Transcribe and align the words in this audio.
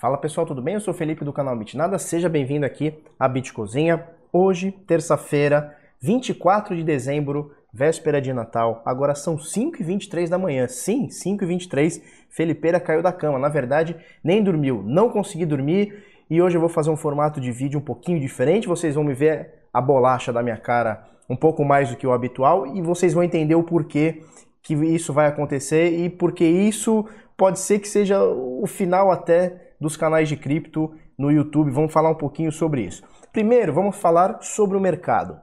Fala 0.00 0.16
pessoal, 0.16 0.46
tudo 0.46 0.62
bem? 0.62 0.74
Eu 0.74 0.80
sou 0.80 0.94
Felipe 0.94 1.24
do 1.24 1.32
canal 1.32 1.56
Bitnada, 1.56 1.98
seja 1.98 2.28
bem-vindo 2.28 2.64
aqui 2.64 2.94
à 3.18 3.26
Bitcozinha. 3.26 4.06
Hoje, 4.32 4.70
terça-feira, 4.70 5.76
24 6.00 6.76
de 6.76 6.84
dezembro, 6.84 7.52
véspera 7.72 8.20
de 8.20 8.32
Natal, 8.32 8.80
agora 8.86 9.12
são 9.16 9.36
5h23 9.36 10.28
da 10.28 10.38
manhã. 10.38 10.68
Sim, 10.68 11.08
5h23, 11.08 12.00
Felipeira 12.30 12.78
caiu 12.78 13.02
da 13.02 13.10
cama. 13.10 13.40
Na 13.40 13.48
verdade, 13.48 13.96
nem 14.22 14.40
dormiu, 14.40 14.84
não 14.84 15.10
consegui 15.10 15.44
dormir 15.44 16.04
e 16.30 16.40
hoje 16.40 16.56
eu 16.56 16.60
vou 16.60 16.70
fazer 16.70 16.90
um 16.90 16.96
formato 16.96 17.40
de 17.40 17.50
vídeo 17.50 17.80
um 17.80 17.82
pouquinho 17.82 18.20
diferente. 18.20 18.68
Vocês 18.68 18.94
vão 18.94 19.02
me 19.02 19.14
ver 19.14 19.50
a 19.74 19.80
bolacha 19.80 20.32
da 20.32 20.44
minha 20.44 20.58
cara 20.58 21.08
um 21.28 21.34
pouco 21.34 21.64
mais 21.64 21.90
do 21.90 21.96
que 21.96 22.06
o 22.06 22.12
habitual 22.12 22.68
e 22.68 22.80
vocês 22.80 23.14
vão 23.14 23.24
entender 23.24 23.56
o 23.56 23.64
porquê 23.64 24.22
que 24.62 24.74
isso 24.74 25.12
vai 25.12 25.26
acontecer 25.26 25.90
e 25.90 26.08
porque 26.08 26.44
isso 26.44 27.04
pode 27.36 27.58
ser 27.58 27.80
que 27.80 27.88
seja 27.88 28.22
o 28.22 28.64
final 28.68 29.10
até 29.10 29.67
dos 29.80 29.96
canais 29.96 30.28
de 30.28 30.36
cripto 30.36 30.94
no 31.16 31.30
YouTube. 31.30 31.70
Vamos 31.70 31.92
falar 31.92 32.10
um 32.10 32.14
pouquinho 32.14 32.52
sobre 32.52 32.82
isso. 32.82 33.02
Primeiro, 33.32 33.72
vamos 33.72 33.96
falar 33.96 34.38
sobre 34.40 34.76
o 34.76 34.80
mercado. 34.80 35.40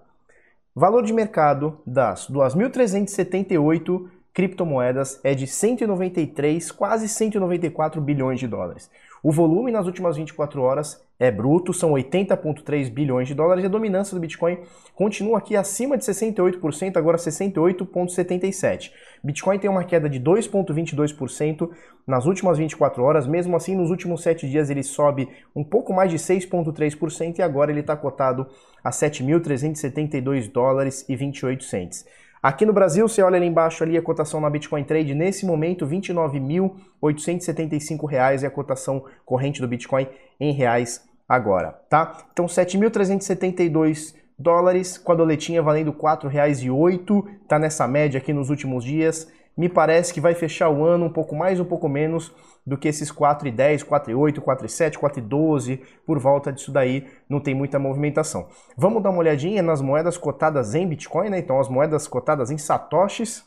Valor 0.75 1.03
de 1.03 1.13
mercado 1.13 1.79
das 1.85 2.29
2.378 2.29 4.09
criptomoedas 4.33 5.21
é 5.23 5.33
de 5.33 5.47
193, 5.47 6.71
quase 6.71 7.07
194 7.07 8.01
bilhões 8.01 8.39
de 8.39 8.47
dólares. 8.47 8.91
O 9.23 9.31
volume 9.31 9.71
nas 9.71 9.85
últimas 9.85 10.17
24 10.17 10.61
horas 10.61 11.01
é 11.19 11.29
bruto, 11.31 11.73
são 11.73 11.91
80,3 11.91 12.89
bilhões 12.89 13.27
de 13.27 13.33
dólares 13.33 13.63
e 13.63 13.67
a 13.67 13.69
dominância 13.69 14.13
do 14.13 14.19
Bitcoin 14.19 14.59
continua 14.93 15.37
aqui 15.37 15.55
acima 15.55 15.97
de 15.97 16.03
68%, 16.03 16.97
agora 16.97 17.17
68,77%. 17.17 18.91
Bitcoin 19.23 19.57
tem 19.57 19.69
uma 19.69 19.85
queda 19.85 20.09
de 20.09 20.19
2,22% 20.19 21.69
nas 22.05 22.25
últimas 22.25 22.57
24 22.57 23.01
horas, 23.01 23.25
mesmo 23.25 23.55
assim 23.55 23.75
nos 23.75 23.89
últimos 23.89 24.21
7 24.23 24.49
dias 24.49 24.69
ele 24.69 24.83
sobe 24.83 25.29
um 25.55 25.63
pouco 25.63 25.93
mais 25.93 26.11
de 26.11 26.17
6,3% 26.17 27.39
e 27.39 27.41
agora 27.41 27.71
ele 27.71 27.79
está 27.79 27.95
cotado 27.95 28.45
a 28.83 28.89
7.372 28.89 30.51
dólares 30.51 31.05
e 31.07 31.15
28 31.15 31.63
centes. 31.63 32.05
Aqui 32.43 32.63
no 32.63 32.73
Brasil, 32.73 33.07
você 33.07 33.23
olha 33.23 33.37
ali 33.37 33.47
embaixo 33.47 33.83
ali 33.83 33.97
a 33.97 34.01
cotação 34.03 34.39
na 34.39 34.51
Bitcoin 34.51 34.83
Trade, 34.83 35.15
nesse 35.15 35.47
momento 35.47 35.83
R$ 35.83 35.97
29.875 35.97 38.43
é 38.43 38.45
a 38.45 38.51
cotação 38.51 39.03
corrente 39.25 39.59
do 39.59 39.67
Bitcoin 39.67 40.07
em 40.39 40.53
reais 40.53 41.04
agora, 41.27 41.71
tá? 41.89 42.17
Então 42.31 42.45
7.372 42.45 44.15
dólares 44.37 44.97
com 44.97 45.11
a 45.11 45.15
doletinha 45.15 45.61
valendo 45.61 45.91
R$ 45.91 45.97
4,08, 45.97 47.25
tá 47.47 47.57
nessa 47.57 47.87
média 47.87 48.17
aqui 48.17 48.33
nos 48.33 48.49
últimos 48.49 48.83
dias. 48.83 49.31
Me 49.57 49.69
parece 49.69 50.13
que 50.13 50.19
vai 50.19 50.33
fechar 50.33 50.69
o 50.69 50.83
ano 50.83 51.05
um 51.05 51.09
pouco 51.09 51.33
mais, 51.33 51.59
um 51.61 51.65
pouco 51.65 51.87
menos 51.87 52.33
do 52.65 52.77
que 52.77 52.89
esses 52.89 53.09
4,10, 53.09 53.85
4,8, 53.85 54.39
4,7, 54.41 54.97
4,12, 54.97 55.79
por 56.05 56.19
volta 56.19 56.51
disso 56.51 56.73
daí, 56.73 57.07
não 57.29 57.39
tem 57.39 57.55
muita 57.55 57.79
movimentação. 57.79 58.47
Vamos 58.75 59.01
dar 59.01 59.11
uma 59.11 59.19
olhadinha 59.19 59.63
nas 59.63 59.81
moedas 59.81 60.17
cotadas 60.17 60.75
em 60.75 60.85
Bitcoin, 60.85 61.29
né? 61.29 61.39
Então, 61.39 61.57
as 61.57 61.69
moedas 61.69 62.05
cotadas 62.05 62.51
em 62.51 62.57
satoshis, 62.57 63.45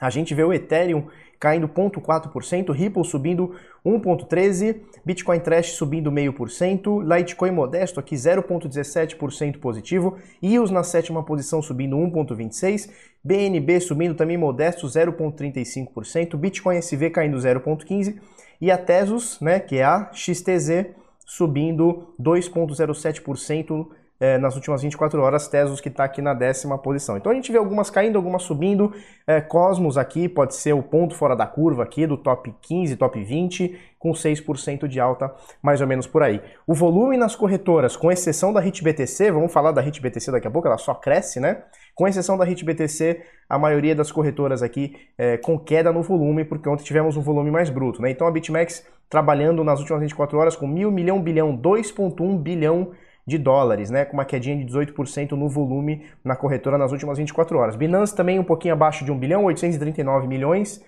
a 0.00 0.10
gente 0.10 0.34
vê 0.34 0.42
o 0.42 0.52
Ethereum 0.52 1.06
caindo 1.38 1.68
0,4%, 1.68 2.72
Ripple 2.72 3.04
subindo 3.04 3.54
1,13%, 3.84 4.80
Bitcoin 5.04 5.40
Trash 5.40 5.72
subindo 5.72 6.10
0,5%, 6.10 7.16
Litecoin 7.16 7.50
modesto 7.50 8.00
aqui 8.00 8.14
0,17% 8.14 9.58
positivo, 9.58 10.16
EOS 10.42 10.70
na 10.70 10.82
sétima 10.82 11.22
posição 11.22 11.60
subindo 11.60 11.96
1,26%, 11.96 12.90
BNB 13.22 13.80
subindo 13.80 14.14
também 14.14 14.38
modesto 14.38 14.86
0,35%, 14.86 16.36
Bitcoin 16.36 16.78
SV 16.78 17.10
caindo 17.10 17.36
0,15% 17.36 18.18
e 18.60 18.70
a 18.70 18.78
Tesos, 18.78 19.38
né, 19.40 19.60
que 19.60 19.76
é 19.76 19.84
a 19.84 20.10
XTZ, 20.12 20.86
subindo 21.26 22.14
2,07% 22.20 23.86
é, 24.24 24.38
nas 24.38 24.54
últimas 24.54 24.80
24 24.80 25.20
horas, 25.20 25.46
Tesos 25.48 25.82
que 25.82 25.90
está 25.90 26.04
aqui 26.04 26.22
na 26.22 26.32
décima 26.32 26.78
posição. 26.78 27.14
Então 27.14 27.30
a 27.30 27.34
gente 27.34 27.52
vê 27.52 27.58
algumas 27.58 27.90
caindo, 27.90 28.16
algumas 28.16 28.42
subindo. 28.42 28.90
É, 29.26 29.38
Cosmos 29.38 29.98
aqui 29.98 30.30
pode 30.30 30.54
ser 30.54 30.72
o 30.72 30.82
ponto 30.82 31.14
fora 31.14 31.36
da 31.36 31.46
curva 31.46 31.82
aqui 31.82 32.06
do 32.06 32.16
top 32.16 32.54
15, 32.62 32.96
top 32.96 33.22
20, 33.22 33.78
com 33.98 34.12
6% 34.12 34.88
de 34.88 34.98
alta, 34.98 35.30
mais 35.62 35.82
ou 35.82 35.86
menos 35.86 36.06
por 36.06 36.22
aí. 36.22 36.40
O 36.66 36.72
volume 36.72 37.18
nas 37.18 37.36
corretoras, 37.36 37.98
com 37.98 38.10
exceção 38.10 38.50
da 38.50 38.60
HitBTC, 38.60 39.30
vamos 39.30 39.52
falar 39.52 39.72
da 39.72 39.82
HitBTC 39.82 40.32
daqui 40.32 40.48
a 40.48 40.50
pouco, 40.50 40.68
ela 40.68 40.78
só 40.78 40.94
cresce, 40.94 41.38
né? 41.38 41.62
Com 41.94 42.08
exceção 42.08 42.38
da 42.38 42.44
HitBTC, 42.44 43.22
a 43.46 43.58
maioria 43.58 43.94
das 43.94 44.10
corretoras 44.10 44.62
aqui 44.62 44.96
é, 45.18 45.36
com 45.36 45.58
queda 45.58 45.92
no 45.92 46.02
volume, 46.02 46.46
porque 46.46 46.66
ontem 46.66 46.82
tivemos 46.82 47.18
um 47.18 47.22
volume 47.22 47.50
mais 47.50 47.68
bruto, 47.68 48.00
né? 48.00 48.10
Então 48.10 48.26
a 48.26 48.30
BitMEX 48.30 48.86
trabalhando 49.10 49.62
nas 49.62 49.80
últimas 49.80 50.00
24 50.00 50.38
horas 50.38 50.56
com 50.56 50.66
mil 50.66 50.90
milhão 50.90 51.20
bilhão, 51.20 51.54
2.1 51.56 52.38
bilhão 52.38 52.92
de 53.26 53.38
dólares, 53.38 53.90
né, 53.90 54.04
com 54.04 54.14
uma 54.14 54.24
quedinha 54.24 54.56
de 54.56 54.64
18% 54.64 55.32
no 55.32 55.48
volume 55.48 56.04
na 56.22 56.36
corretora 56.36 56.76
nas 56.76 56.92
últimas 56.92 57.18
24 57.18 57.58
horas. 57.58 57.76
Binance 57.76 58.14
também 58.14 58.38
um 58.38 58.44
pouquinho 58.44 58.74
abaixo 58.74 59.04
de 59.04 59.10
1 59.10 59.18
bilhão, 59.18 59.44
839 59.44 60.26
milhões, 60.26 60.84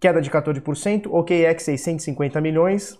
queda 0.00 0.20
de 0.20 0.30
14%, 0.30 1.06
OKEx 1.10 1.62
650 1.62 2.40
milhões, 2.40 2.98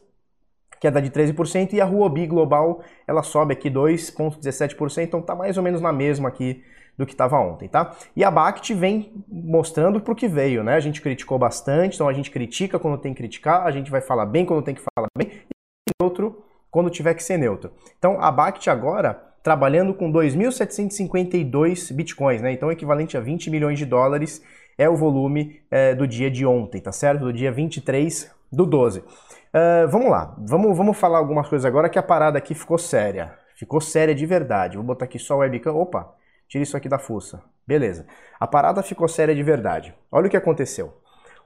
queda 0.80 1.00
de 1.00 1.10
13%, 1.10 1.72
e 1.72 1.80
a 1.80 1.86
Huobi 1.86 2.26
Global, 2.26 2.82
ela 3.06 3.22
sobe 3.22 3.52
aqui 3.52 3.70
2,17%, 3.70 5.04
então 5.04 5.22
tá 5.22 5.34
mais 5.34 5.56
ou 5.56 5.62
menos 5.62 5.80
na 5.80 5.92
mesma 5.92 6.28
aqui 6.28 6.62
do 6.96 7.04
que 7.04 7.12
estava 7.12 7.38
ontem, 7.38 7.68
tá? 7.68 7.96
E 8.14 8.22
a 8.22 8.30
BACT 8.30 8.72
vem 8.74 9.12
mostrando 9.28 10.00
pro 10.00 10.14
que 10.14 10.28
veio, 10.28 10.62
né? 10.62 10.74
A 10.74 10.80
gente 10.80 11.00
criticou 11.00 11.38
bastante, 11.38 11.94
então 11.94 12.08
a 12.08 12.12
gente 12.12 12.30
critica 12.30 12.78
quando 12.78 12.98
tem 12.98 13.12
que 13.12 13.18
criticar, 13.18 13.66
a 13.66 13.70
gente 13.70 13.90
vai 13.90 14.00
falar 14.00 14.26
bem 14.26 14.44
quando 14.44 14.62
tem 14.62 14.74
que 14.74 14.82
falar 14.94 15.08
bem, 15.16 15.28
e 15.28 16.02
outro 16.02 16.43
quando 16.74 16.90
tiver 16.90 17.14
que 17.14 17.22
ser 17.22 17.38
neutro. 17.38 17.70
Então 17.96 18.20
a 18.20 18.32
BACT 18.32 18.68
agora 18.68 19.22
trabalhando 19.44 19.94
com 19.94 20.10
2.752 20.10 21.94
bitcoins, 21.94 22.42
né? 22.42 22.50
Então 22.50 22.72
equivalente 22.72 23.16
a 23.16 23.20
20 23.20 23.48
milhões 23.48 23.78
de 23.78 23.86
dólares 23.86 24.42
é 24.76 24.88
o 24.88 24.96
volume 24.96 25.60
é, 25.70 25.94
do 25.94 26.04
dia 26.04 26.28
de 26.28 26.44
ontem, 26.44 26.80
tá 26.80 26.90
certo? 26.90 27.20
Do 27.20 27.32
dia 27.32 27.52
23 27.52 28.28
do 28.50 28.66
12. 28.66 28.98
Uh, 28.98 29.04
é, 29.52 29.86
vamos 29.86 30.10
lá, 30.10 30.34
vamos, 30.36 30.76
vamos 30.76 30.96
falar 30.98 31.18
algumas 31.18 31.48
coisas 31.48 31.64
agora 31.64 31.88
que 31.88 31.96
a 31.96 32.02
parada 32.02 32.38
aqui 32.38 32.56
ficou 32.56 32.76
séria. 32.76 33.38
Ficou 33.54 33.80
séria 33.80 34.12
de 34.12 34.26
verdade. 34.26 34.76
Vou 34.76 34.84
botar 34.84 35.04
aqui 35.04 35.20
só 35.20 35.36
o 35.36 35.38
webcam. 35.38 35.76
Opa, 35.76 36.12
tira 36.48 36.64
isso 36.64 36.76
aqui 36.76 36.88
da 36.88 36.98
fuça. 36.98 37.40
Beleza. 37.64 38.04
A 38.40 38.48
parada 38.48 38.82
ficou 38.82 39.06
séria 39.06 39.32
de 39.32 39.44
verdade. 39.44 39.94
Olha 40.10 40.26
o 40.26 40.30
que 40.30 40.36
aconteceu. 40.36 40.92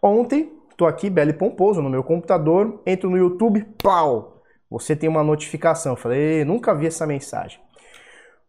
Ontem, 0.01 0.51
tô 0.75 0.87
aqui, 0.87 1.11
belo 1.11 1.29
e 1.29 1.35
pomposo, 1.35 1.83
no 1.83 1.91
meu 1.91 2.03
computador, 2.03 2.81
entro 2.87 3.11
no 3.11 3.19
YouTube, 3.19 3.63
pau! 3.83 4.38
Você 4.71 4.95
tem 4.95 5.09
uma 5.09 5.25
notificação. 5.25 5.93
Eu 5.93 5.97
falei, 5.97 6.45
nunca 6.45 6.75
vi 6.75 6.87
essa 6.87 7.07
mensagem. 7.07 7.59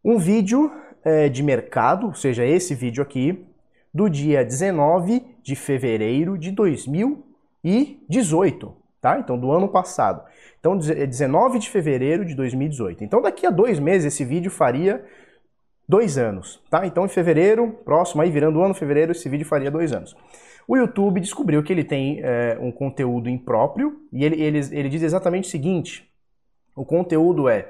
Um 0.04 0.18
vídeo 0.18 0.70
é, 1.04 1.30
de 1.30 1.44
mercado, 1.44 2.08
ou 2.08 2.14
seja, 2.14 2.46
esse 2.46 2.76
vídeo 2.76 3.02
aqui, 3.02 3.46
do 3.94 4.10
dia 4.10 4.44
19 4.44 5.24
de 5.42 5.56
fevereiro 5.56 6.38
de 6.38 6.52
2018, 6.52 8.74
tá? 9.02 9.20
Então, 9.20 9.38
do 9.38 9.52
ano 9.52 9.68
passado. 9.68 10.24
Então, 10.60 10.78
19 10.78 11.58
é 11.58 11.60
de 11.60 11.70
fevereiro 11.70 12.26
de 12.26 12.36
2018. 12.36 13.04
Então, 13.04 13.22
daqui 13.22 13.46
a 13.46 13.50
dois 13.50 13.80
meses, 13.80 14.14
esse 14.14 14.26
vídeo 14.26 14.52
faria 14.52 15.04
dois 15.88 16.18
anos, 16.18 16.62
tá? 16.70 16.86
Então, 16.86 17.06
em 17.06 17.10
fevereiro, 17.10 17.72
próximo 17.84 18.22
aí, 18.22 18.30
virando 18.30 18.60
o 18.60 18.64
ano, 18.64 18.74
fevereiro, 18.74 19.12
esse 19.12 19.28
vídeo 19.28 19.46
faria 19.46 19.72
dois 19.72 19.92
anos. 19.92 20.16
O 20.68 20.78
YouTube 20.78 21.20
descobriu 21.20 21.64
que 21.64 21.74
ele 21.74 21.84
tem 21.84 22.20
é, 22.22 22.58
um 22.62 22.72
conteúdo 22.72 23.28
impróprio 23.28 24.02
e 24.14 24.24
ele, 24.24 24.40
ele, 24.40 24.60
ele 24.72 24.90
diz 24.90 25.02
exatamente 25.02 25.48
o 25.48 25.52
seguinte: 25.52 26.08
o 26.76 26.86
conteúdo 26.86 27.50
é 27.50 27.68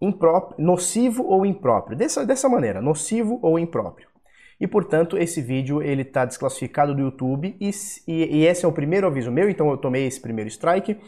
impróprio, 0.00 0.64
nocivo 0.64 1.24
ou 1.24 1.44
impróprio. 1.44 1.96
Dessa, 1.96 2.24
dessa 2.24 2.48
maneira, 2.48 2.80
nocivo 2.80 3.38
ou 3.42 3.58
impróprio. 3.58 4.08
E, 4.60 4.66
portanto, 4.66 5.16
esse 5.16 5.40
vídeo 5.40 5.82
ele 5.82 6.02
está 6.02 6.24
desclassificado 6.24 6.94
do 6.94 7.00
YouTube 7.00 7.56
e, 7.58 7.70
e, 8.06 8.38
e, 8.38 8.46
esse 8.46 8.64
é 8.64 8.68
o 8.68 8.72
primeiro 8.72 9.06
aviso 9.06 9.32
meu, 9.32 9.48
então 9.48 9.70
eu 9.70 9.78
tomei 9.78 10.06
esse 10.06 10.20
primeiro 10.20 10.48
strike. 10.48 10.98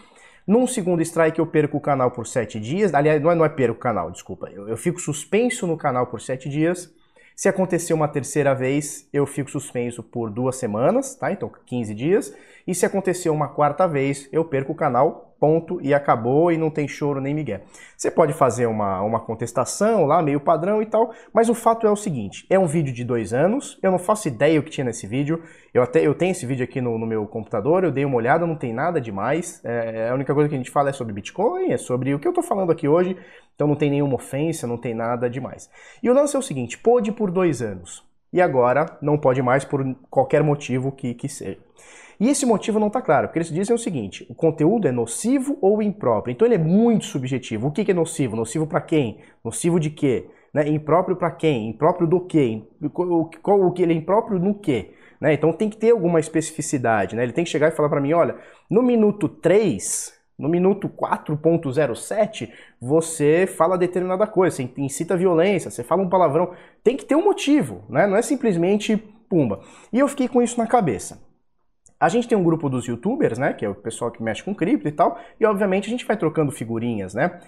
Num 0.47 0.67
segundo 0.67 1.03
strike 1.03 1.39
eu 1.39 1.47
perco 1.47 1.77
o 1.77 1.81
canal 1.81 2.11
por 2.11 2.27
7 2.27 2.59
dias, 2.59 2.95
aliás, 2.95 3.21
não 3.21 3.31
é, 3.31 3.35
não 3.35 3.45
é 3.45 3.49
perco 3.51 3.77
o 3.77 3.79
canal, 3.79 4.11
desculpa, 4.11 4.49
eu, 4.51 4.69
eu 4.69 4.77
fico 4.77 4.99
suspenso 4.99 5.67
no 5.67 5.77
canal 5.77 6.07
por 6.07 6.21
7 6.21 6.49
dias. 6.49 6.93
Se 7.37 7.49
acontecer 7.49 7.95
uma 7.95 8.09
terceira 8.09 8.55
vez, 8.55 9.09
eu 9.13 9.27
fico 9.27 9.51
suspenso 9.51 10.03
por 10.03 10.31
duas 10.31 10.57
semanas, 10.57 11.15
tá? 11.15 11.33
Então 11.33 11.51
15 11.67 11.95
dias. 11.95 12.35
E 12.67 12.75
se 12.75 12.87
acontecer 12.87 13.31
uma 13.31 13.49
quarta 13.49 13.87
vez, 13.87 14.29
eu 14.31 14.45
perco 14.45 14.73
o 14.73 14.77
canal 14.77 15.32
ponto 15.43 15.81
e 15.83 15.93
acabou 15.93 16.53
e 16.53 16.57
não 16.57 16.71
tem 16.71 16.87
choro 16.87 17.21
nem 17.21 17.35
migué. 17.35 17.63
Você 17.97 18.13
pode 18.13 18.33
fazer 18.33 18.67
uma, 18.67 19.03
uma 19.03 19.19
contestação 19.19 20.07
lá, 20.07 20.23
meio 20.23 20.39
padrão 20.39 20.81
e 20.81 20.87
tal, 20.87 21.13
mas 21.35 21.49
o 21.49 21.55
fato 21.55 21.85
é 21.85 21.91
o 21.91 21.97
seguinte, 21.97 22.47
é 22.49 22.57
um 22.57 22.67
vídeo 22.69 22.95
de 22.95 23.03
dois 23.03 23.33
anos, 23.33 23.77
eu 23.83 23.91
não 23.91 23.99
faço 23.99 24.29
ideia 24.29 24.61
o 24.61 24.63
que 24.63 24.71
tinha 24.71 24.85
nesse 24.85 25.05
vídeo, 25.05 25.43
eu 25.75 25.83
até 25.83 26.07
eu 26.07 26.15
tenho 26.15 26.31
esse 26.31 26.47
vídeo 26.47 26.63
aqui 26.63 26.81
no, 26.81 26.97
no 26.97 27.05
meu 27.05 27.27
computador, 27.27 27.83
eu 27.83 27.91
dei 27.91 28.05
uma 28.05 28.15
olhada, 28.15 28.47
não 28.47 28.55
tem 28.55 28.73
nada 28.73 29.01
demais, 29.01 29.61
é, 29.65 30.11
a 30.11 30.15
única 30.15 30.33
coisa 30.33 30.49
que 30.49 30.55
a 30.55 30.59
gente 30.59 30.71
fala 30.71 30.91
é 30.91 30.93
sobre 30.93 31.13
Bitcoin, 31.13 31.73
é 31.73 31.77
sobre 31.77 32.15
o 32.15 32.21
que 32.21 32.29
eu 32.29 32.33
tô 32.33 32.41
falando 32.41 32.71
aqui 32.71 32.87
hoje, 32.87 33.17
então 33.57 33.67
não 33.67 33.75
tem 33.75 33.91
nenhuma 33.91 34.15
ofensa, 34.15 34.65
não 34.65 34.79
tem 34.79 34.95
nada 34.95 35.29
demais. 35.29 35.69
E 36.01 36.09
o 36.09 36.15
lance 36.15 36.37
é 36.37 36.39
o 36.39 36.43
seguinte, 36.43 36.79
pôde 36.79 37.11
por 37.11 37.33
dois 37.33 37.61
anos, 37.61 38.05
e 38.33 38.41
agora 38.41 38.97
não 39.03 39.19
pode 39.19 39.43
mais 39.43 39.65
por 39.65 39.85
qualquer 40.09 40.45
motivo 40.45 40.93
que, 40.93 41.15
que 41.15 41.29
seja. 41.29 41.59
E 42.23 42.29
esse 42.29 42.47
motivo 42.47 42.79
não 42.79 42.87
está 42.87 43.03
claro, 43.03 43.27
porque 43.27 43.41
eles 43.41 43.51
dizem 43.51 43.75
o 43.75 43.79
seguinte: 43.79 44.25
o 44.31 44.35
conteúdo 44.35 44.87
é 44.87 44.93
nocivo 44.93 45.59
ou 45.61 45.83
impróprio. 45.83 46.33
Então 46.33 46.47
ele 46.47 46.55
é 46.55 46.59
muito 46.59 47.05
subjetivo. 47.05 47.67
O 47.67 47.73
que 47.73 47.91
é 47.91 47.93
nocivo? 47.93 48.37
Nocivo 48.37 48.65
para 48.65 48.81
quem? 48.81 49.19
Nocivo 49.45 49.81
de 49.81 49.91
quê? 49.91 50.29
Né? 50.55 50.69
Impróprio 50.69 51.17
para 51.17 51.33
quem? 51.33 51.69
Impróprio 51.69 52.07
do 52.07 52.21
quê? 52.21 52.63
O, 52.81 53.73
que 53.73 53.83
ele 53.83 53.93
é 53.93 53.97
impróprio 53.97 54.39
no 54.39 54.55
quê? 54.55 54.93
Né? 55.21 55.33
Então 55.33 55.53
tem 55.53 55.69
que 55.69 55.77
ter 55.77 55.91
alguma 55.91 56.21
especificidade. 56.21 57.17
Né? 57.17 57.25
Ele 57.25 57.33
tem 57.33 57.43
que 57.43 57.51
chegar 57.51 57.67
e 57.67 57.73
falar 57.73 57.89
para 57.89 58.01
mim: 58.01 58.13
olha, 58.13 58.37
no 58.71 58.85
minuto 58.85 59.29
3, 59.29 60.15
no 60.39 60.49
minuto 60.49 60.89
4.07, 60.89 62.53
você 62.81 63.49
fala 63.49 63.77
determinada 63.77 64.29
coisa, 64.29 64.59
você 64.59 64.71
incita 64.77 65.17
violência, 65.17 65.73
você 65.73 65.83
fala 65.83 66.03
um 66.03 66.09
palavrão. 66.09 66.53
Tem 66.85 66.97
que 66.97 67.05
ter 67.05 67.17
um 67.17 67.25
motivo, 67.25 67.83
né? 67.89 68.07
não 68.07 68.17
é 68.17 68.23
simplesmente 68.23 68.97
pumba. 69.29 69.59
E 69.93 69.99
eu 69.99 70.07
fiquei 70.07 70.29
com 70.29 70.41
isso 70.41 70.57
na 70.57 70.69
cabeça. 70.69 71.32
A 72.03 72.09
gente 72.09 72.27
tem 72.27 72.37
um 72.37 72.43
grupo 72.43 72.69
dos 72.69 72.85
youtubers, 72.87 73.39
né, 73.39 73.53
que 73.53 73.65
é 73.65 73.69
o 73.69 73.77
pessoal 73.77 74.11
que 74.11 74.21
mexe 74.21 74.43
com 74.43 74.53
cripto 74.53 74.89
e 74.89 74.91
tal, 74.91 75.21
e 75.39 75.47
obviamente 75.47 75.87
a 75.87 75.91
gente 75.91 76.05
vai 76.05 76.17
trocando 76.17 76.51
figurinhas, 76.51 77.15
né? 77.15 77.39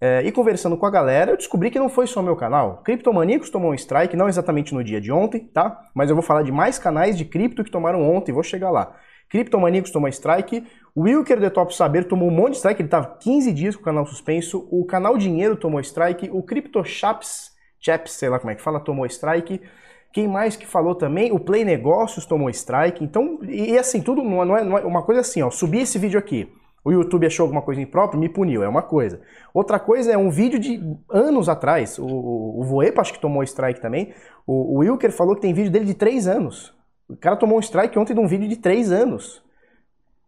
É, 0.00 0.20
e 0.24 0.32
conversando 0.32 0.76
com 0.76 0.84
a 0.84 0.90
galera, 0.90 1.30
eu 1.30 1.36
descobri 1.36 1.70
que 1.70 1.78
não 1.78 1.88
foi 1.88 2.08
só 2.08 2.20
meu 2.20 2.34
canal. 2.34 2.82
Criptomaníacos 2.82 3.50
tomou 3.50 3.70
um 3.70 3.74
strike, 3.74 4.16
não 4.16 4.28
exatamente 4.28 4.74
no 4.74 4.82
dia 4.82 5.00
de 5.00 5.12
ontem, 5.12 5.38
tá? 5.38 5.78
Mas 5.94 6.10
eu 6.10 6.16
vou 6.16 6.24
falar 6.24 6.42
de 6.42 6.50
mais 6.50 6.76
canais 6.76 7.16
de 7.16 7.24
cripto 7.24 7.62
que 7.62 7.70
tomaram 7.70 8.02
ontem, 8.02 8.32
vou 8.32 8.42
chegar 8.42 8.72
lá. 8.72 8.96
Criptomaníacos 9.28 9.92
tomou 9.92 10.08
strike, 10.08 10.66
o 10.92 11.02
Wilker 11.02 11.38
de 11.38 11.48
Top 11.48 11.72
Saber 11.72 12.02
tomou 12.08 12.28
um 12.28 12.32
monte 12.32 12.54
de 12.54 12.56
strike, 12.56 12.80
ele 12.80 12.88
estava 12.88 13.16
15 13.16 13.52
dias 13.52 13.76
com 13.76 13.82
o 13.82 13.84
canal 13.84 14.04
suspenso, 14.06 14.66
o 14.72 14.84
canal 14.84 15.16
Dinheiro 15.16 15.54
tomou 15.54 15.78
strike, 15.78 16.28
o 16.32 16.42
CryptoChaps, 16.42 17.50
Chaps, 17.80 18.12
sei 18.12 18.28
lá 18.28 18.38
como 18.38 18.50
é 18.50 18.54
que 18.54 18.60
fala, 18.60 18.78
tomou 18.78 19.06
strike. 19.06 19.60
Quem 20.12 20.26
mais 20.26 20.56
que 20.56 20.66
falou 20.66 20.94
também? 20.94 21.30
O 21.32 21.38
Play 21.38 21.64
Negócios 21.64 22.26
tomou 22.26 22.50
strike. 22.50 23.04
Então, 23.04 23.38
e, 23.42 23.72
e 23.72 23.78
assim, 23.78 24.00
tudo 24.00 24.22
não 24.22 24.56
é, 24.56 24.64
não 24.64 24.78
é, 24.78 24.84
uma 24.84 25.02
coisa 25.02 25.20
assim, 25.20 25.42
ó, 25.42 25.50
subi 25.50 25.80
esse 25.80 25.98
vídeo 25.98 26.18
aqui. 26.18 26.52
O 26.82 26.90
YouTube 26.90 27.26
achou 27.26 27.44
alguma 27.44 27.60
coisa 27.60 27.80
imprópria, 27.80 28.18
me 28.18 28.28
puniu, 28.28 28.62
é 28.62 28.68
uma 28.68 28.82
coisa. 28.82 29.20
Outra 29.52 29.78
coisa 29.78 30.12
é 30.12 30.16
um 30.16 30.30
vídeo 30.30 30.58
de 30.58 30.80
anos 31.10 31.48
atrás. 31.48 31.98
O, 31.98 32.06
o, 32.06 32.64
Voepa 32.64 33.02
acho 33.02 33.12
que 33.12 33.20
tomou 33.20 33.42
strike 33.42 33.80
também. 33.80 34.14
O, 34.46 34.76
o 34.76 34.78
Wilker 34.78 35.12
falou 35.12 35.34
que 35.34 35.42
tem 35.42 35.52
vídeo 35.52 35.70
dele 35.70 35.84
de 35.84 35.94
três 35.94 36.26
anos. 36.26 36.74
O 37.08 37.16
cara 37.16 37.36
tomou 37.36 37.58
um 37.58 37.60
strike 37.60 37.98
ontem 37.98 38.14
de 38.14 38.20
um 38.20 38.26
vídeo 38.26 38.48
de 38.48 38.56
três 38.56 38.90
anos. 38.90 39.42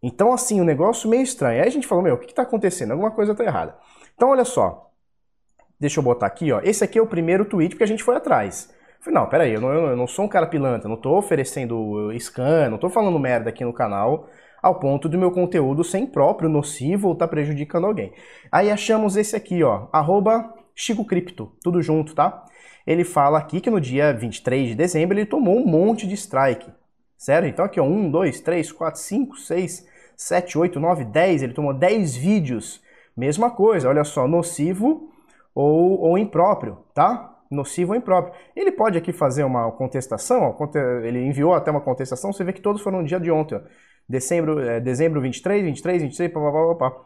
Então, 0.01 0.31
assim, 0.31 0.59
o 0.59 0.63
um 0.63 0.65
negócio 0.65 1.09
meio 1.09 1.23
estranho. 1.23 1.61
Aí 1.61 1.67
a 1.67 1.71
gente 1.71 1.87
falou, 1.87 2.03
meu, 2.03 2.15
o 2.15 2.17
que 2.17 2.29
está 2.29 2.43
acontecendo? 2.43 2.91
Alguma 2.91 3.11
coisa 3.11 3.31
está 3.31 3.43
errada. 3.43 3.75
Então, 4.15 4.29
olha 4.29 4.45
só. 4.45 4.91
Deixa 5.79 5.99
eu 5.99 6.03
botar 6.03 6.27
aqui, 6.27 6.51
ó. 6.51 6.61
Esse 6.63 6.83
aqui 6.83 6.99
é 6.99 7.01
o 7.01 7.07
primeiro 7.07 7.45
tweet 7.45 7.71
porque 7.71 7.83
a 7.83 7.87
gente 7.87 8.03
foi 8.03 8.15
atrás. 8.15 8.69
Eu 9.03 9.11
falei, 9.11 9.19
não, 9.19 9.27
peraí, 9.27 9.53
eu 9.53 9.59
não, 9.59 9.69
eu 9.73 9.97
não 9.97 10.07
sou 10.07 10.23
um 10.23 10.29
cara 10.29 10.47
pilantra, 10.47 10.87
não 10.87 10.95
estou 10.95 11.17
oferecendo 11.17 12.09
scan, 12.17 12.69
não 12.69 12.75
estou 12.75 12.89
falando 12.89 13.19
merda 13.19 13.49
aqui 13.49 13.65
no 13.65 13.73
canal 13.73 14.29
ao 14.61 14.79
ponto 14.79 15.09
do 15.09 15.17
meu 15.17 15.29
conteúdo 15.29 15.83
ser 15.83 15.97
impróprio, 15.97 16.49
nocivo 16.49 17.09
ou 17.09 17.15
tá 17.15 17.27
prejudicando 17.27 17.85
alguém. 17.85 18.13
Aí 18.49 18.71
achamos 18.71 19.17
esse 19.17 19.35
aqui, 19.35 19.61
ó, 19.61 19.87
arroba 19.91 20.53
ChicoCrypto, 20.73 21.51
tudo 21.61 21.81
junto, 21.81 22.15
tá? 22.15 22.45
Ele 22.87 23.03
fala 23.03 23.39
aqui 23.39 23.59
que 23.59 23.69
no 23.69 23.81
dia 23.81 24.13
23 24.13 24.69
de 24.69 24.75
dezembro 24.75 25.17
ele 25.17 25.25
tomou 25.25 25.57
um 25.57 25.67
monte 25.67 26.07
de 26.07 26.13
strike, 26.13 26.71
certo? 27.17 27.45
Então 27.45 27.65
aqui, 27.65 27.81
ó, 27.81 27.83
1, 27.83 28.09
2, 28.09 28.39
3, 28.39 28.71
4, 28.71 29.01
5, 29.01 29.37
6, 29.37 29.85
7, 30.15 30.57
8, 30.57 30.79
9, 30.79 31.03
10, 31.03 31.43
ele 31.43 31.53
tomou 31.53 31.73
10 31.73 32.15
vídeos. 32.15 32.81
Mesma 33.17 33.51
coisa, 33.51 33.89
olha 33.89 34.05
só, 34.05 34.29
nocivo 34.29 35.11
ou, 35.53 35.99
ou 35.99 36.17
impróprio, 36.17 36.77
tá? 36.93 37.32
Nocivo 37.53 37.93
ou 37.93 37.97
impróprio. 37.97 38.33
Ele 38.55 38.71
pode 38.71 38.97
aqui 38.97 39.13
fazer 39.13 39.43
uma 39.43 39.71
contestação, 39.71 40.55
ele 41.03 41.25
enviou 41.25 41.53
até 41.53 41.71
uma 41.71 41.81
contestação, 41.81 42.33
você 42.33 42.43
vê 42.43 42.53
que 42.53 42.61
todos 42.61 42.81
foram 42.81 43.01
no 43.01 43.07
dia 43.07 43.19
de 43.19 43.31
ontem, 43.31 43.55
ó. 43.55 43.61
Dezembro, 44.07 44.59
é, 44.59 44.79
dezembro 44.81 45.21
23, 45.21 45.63
23, 45.63 46.01
26, 46.03 46.31
pá, 46.31 46.39
pá, 46.39 46.51
pá, 46.51 46.91
pá. 46.91 47.05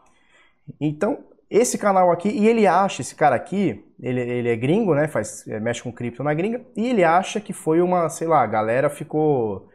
Então, 0.80 1.24
esse 1.50 1.78
canal 1.78 2.10
aqui, 2.10 2.28
e 2.28 2.46
ele 2.46 2.66
acha, 2.66 3.00
esse 3.02 3.14
cara 3.14 3.36
aqui, 3.36 3.84
ele, 4.00 4.20
ele 4.20 4.48
é 4.48 4.56
gringo, 4.56 4.94
né, 4.94 5.08
faz, 5.08 5.46
é, 5.48 5.58
mexe 5.60 5.82
com 5.82 5.92
cripto 5.92 6.22
na 6.22 6.34
gringa, 6.34 6.64
e 6.76 6.88
ele 6.88 7.04
acha 7.04 7.40
que 7.40 7.52
foi 7.52 7.80
uma, 7.80 8.08
sei 8.08 8.28
lá, 8.28 8.42
a 8.42 8.46
galera 8.46 8.90
ficou, 8.90 9.68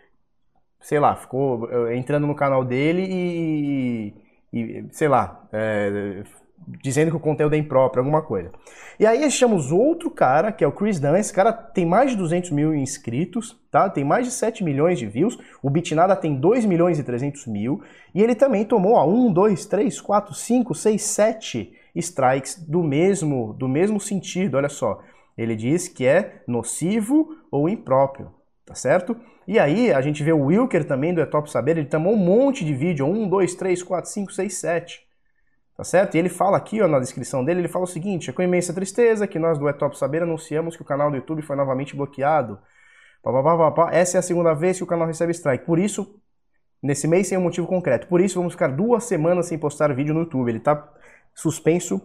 sei 0.81 0.99
lá, 0.99 1.15
ficou 1.15 1.69
é, 1.89 1.95
entrando 1.95 2.27
no 2.27 2.35
canal 2.35 2.63
dele 2.63 3.05
e, 3.09 4.13
e 4.53 4.87
sei 4.91 5.07
lá, 5.07 5.47
é, 5.51 6.23
dizendo 6.67 7.11
que 7.11 7.17
o 7.17 7.19
conteúdo 7.19 7.55
é 7.55 7.57
impróprio, 7.57 8.01
alguma 8.01 8.21
coisa. 8.21 8.51
E 8.99 9.05
aí 9.05 9.23
achamos 9.23 9.71
outro 9.71 10.09
cara, 10.11 10.51
que 10.51 10.63
é 10.63 10.67
o 10.67 10.71
Chris 10.71 10.99
Dunn. 10.99 11.15
Esse 11.15 11.33
cara 11.33 11.51
tem 11.51 11.85
mais 11.85 12.11
de 12.11 12.17
200 12.17 12.51
mil 12.51 12.73
inscritos, 12.73 13.59
tá? 13.71 13.89
Tem 13.89 14.03
mais 14.03 14.25
de 14.25 14.31
7 14.31 14.63
milhões 14.63 14.99
de 14.99 15.05
views. 15.05 15.37
O 15.61 15.69
Bitnada 15.69 16.15
tem 16.15 16.35
2 16.35 16.65
milhões 16.65 16.99
e 16.99 17.03
300 17.03 17.47
mil. 17.47 17.81
E 18.13 18.21
ele 18.21 18.35
também 18.35 18.63
tomou 18.65 18.93
ó, 18.93 19.05
1, 19.05 19.33
2, 19.33 19.65
3, 19.65 20.01
4, 20.01 20.33
5, 20.33 20.75
6, 20.75 21.01
7 21.01 21.73
strikes 21.95 22.55
do 22.67 22.83
mesmo, 22.83 23.53
do 23.53 23.67
mesmo 23.67 23.99
sentido. 23.99 24.57
Olha 24.57 24.69
só. 24.69 25.01
Ele 25.37 25.55
diz 25.55 25.87
que 25.87 26.05
é 26.05 26.43
nocivo 26.47 27.35
ou 27.51 27.67
impróprio, 27.67 28.31
tá 28.65 28.75
certo? 28.75 29.15
E 29.47 29.59
aí 29.59 29.91
a 29.91 29.99
gente 30.01 30.23
vê 30.23 30.31
o 30.31 30.45
Wilker 30.45 30.85
também 30.85 31.13
do 31.13 31.19
É 31.19 31.25
Top 31.25 31.49
Saber, 31.51 31.77
ele 31.77 31.87
tomou 31.87 32.13
um 32.13 32.17
monte 32.17 32.63
de 32.63 32.73
vídeo, 32.73 33.05
1, 33.05 33.27
2, 33.27 33.55
3, 33.55 33.83
4, 33.83 34.09
5, 34.09 34.31
6, 34.31 34.53
7. 34.53 35.12
Tá 35.75 35.83
certo? 35.83 36.15
E 36.15 36.19
ele 36.19 36.29
fala 36.29 36.55
aqui, 36.55 36.81
ó, 36.81 36.87
na 36.87 36.99
descrição 36.99 37.43
dele, 37.43 37.61
ele 37.61 37.67
fala 37.67 37.85
o 37.85 37.87
seguinte: 37.87 38.29
é 38.29 38.33
com 38.33 38.41
imensa 38.41 38.73
tristeza 38.73 39.27
que 39.27 39.39
nós 39.39 39.57
do 39.57 39.67
É 39.67 39.73
Top 39.73 39.97
Saber 39.97 40.21
anunciamos 40.21 40.75
que 40.75 40.81
o 40.81 40.85
canal 40.85 41.09
do 41.09 41.17
YouTube 41.17 41.41
foi 41.41 41.55
novamente 41.55 41.95
bloqueado. 41.95 42.59
Pá, 43.23 43.31
pá, 43.31 43.71
pá, 43.71 43.89
Essa 43.91 44.17
é 44.17 44.19
a 44.19 44.21
segunda 44.21 44.53
vez 44.53 44.77
que 44.77 44.83
o 44.83 44.87
canal 44.87 45.07
recebe 45.07 45.31
strike. 45.31 45.65
Por 45.65 45.79
isso, 45.79 46.19
nesse 46.81 47.07
mês 47.07 47.27
sem 47.27 47.37
um 47.37 47.41
motivo 47.41 47.65
concreto. 47.65 48.07
Por 48.07 48.21
isso, 48.21 48.35
vamos 48.35 48.53
ficar 48.53 48.67
duas 48.67 49.05
semanas 49.05 49.47
sem 49.47 49.57
postar 49.57 49.93
vídeo 49.95 50.13
no 50.13 50.21
YouTube. 50.21 50.49
Ele 50.49 50.59
tá 50.59 50.87
suspenso 51.33 52.01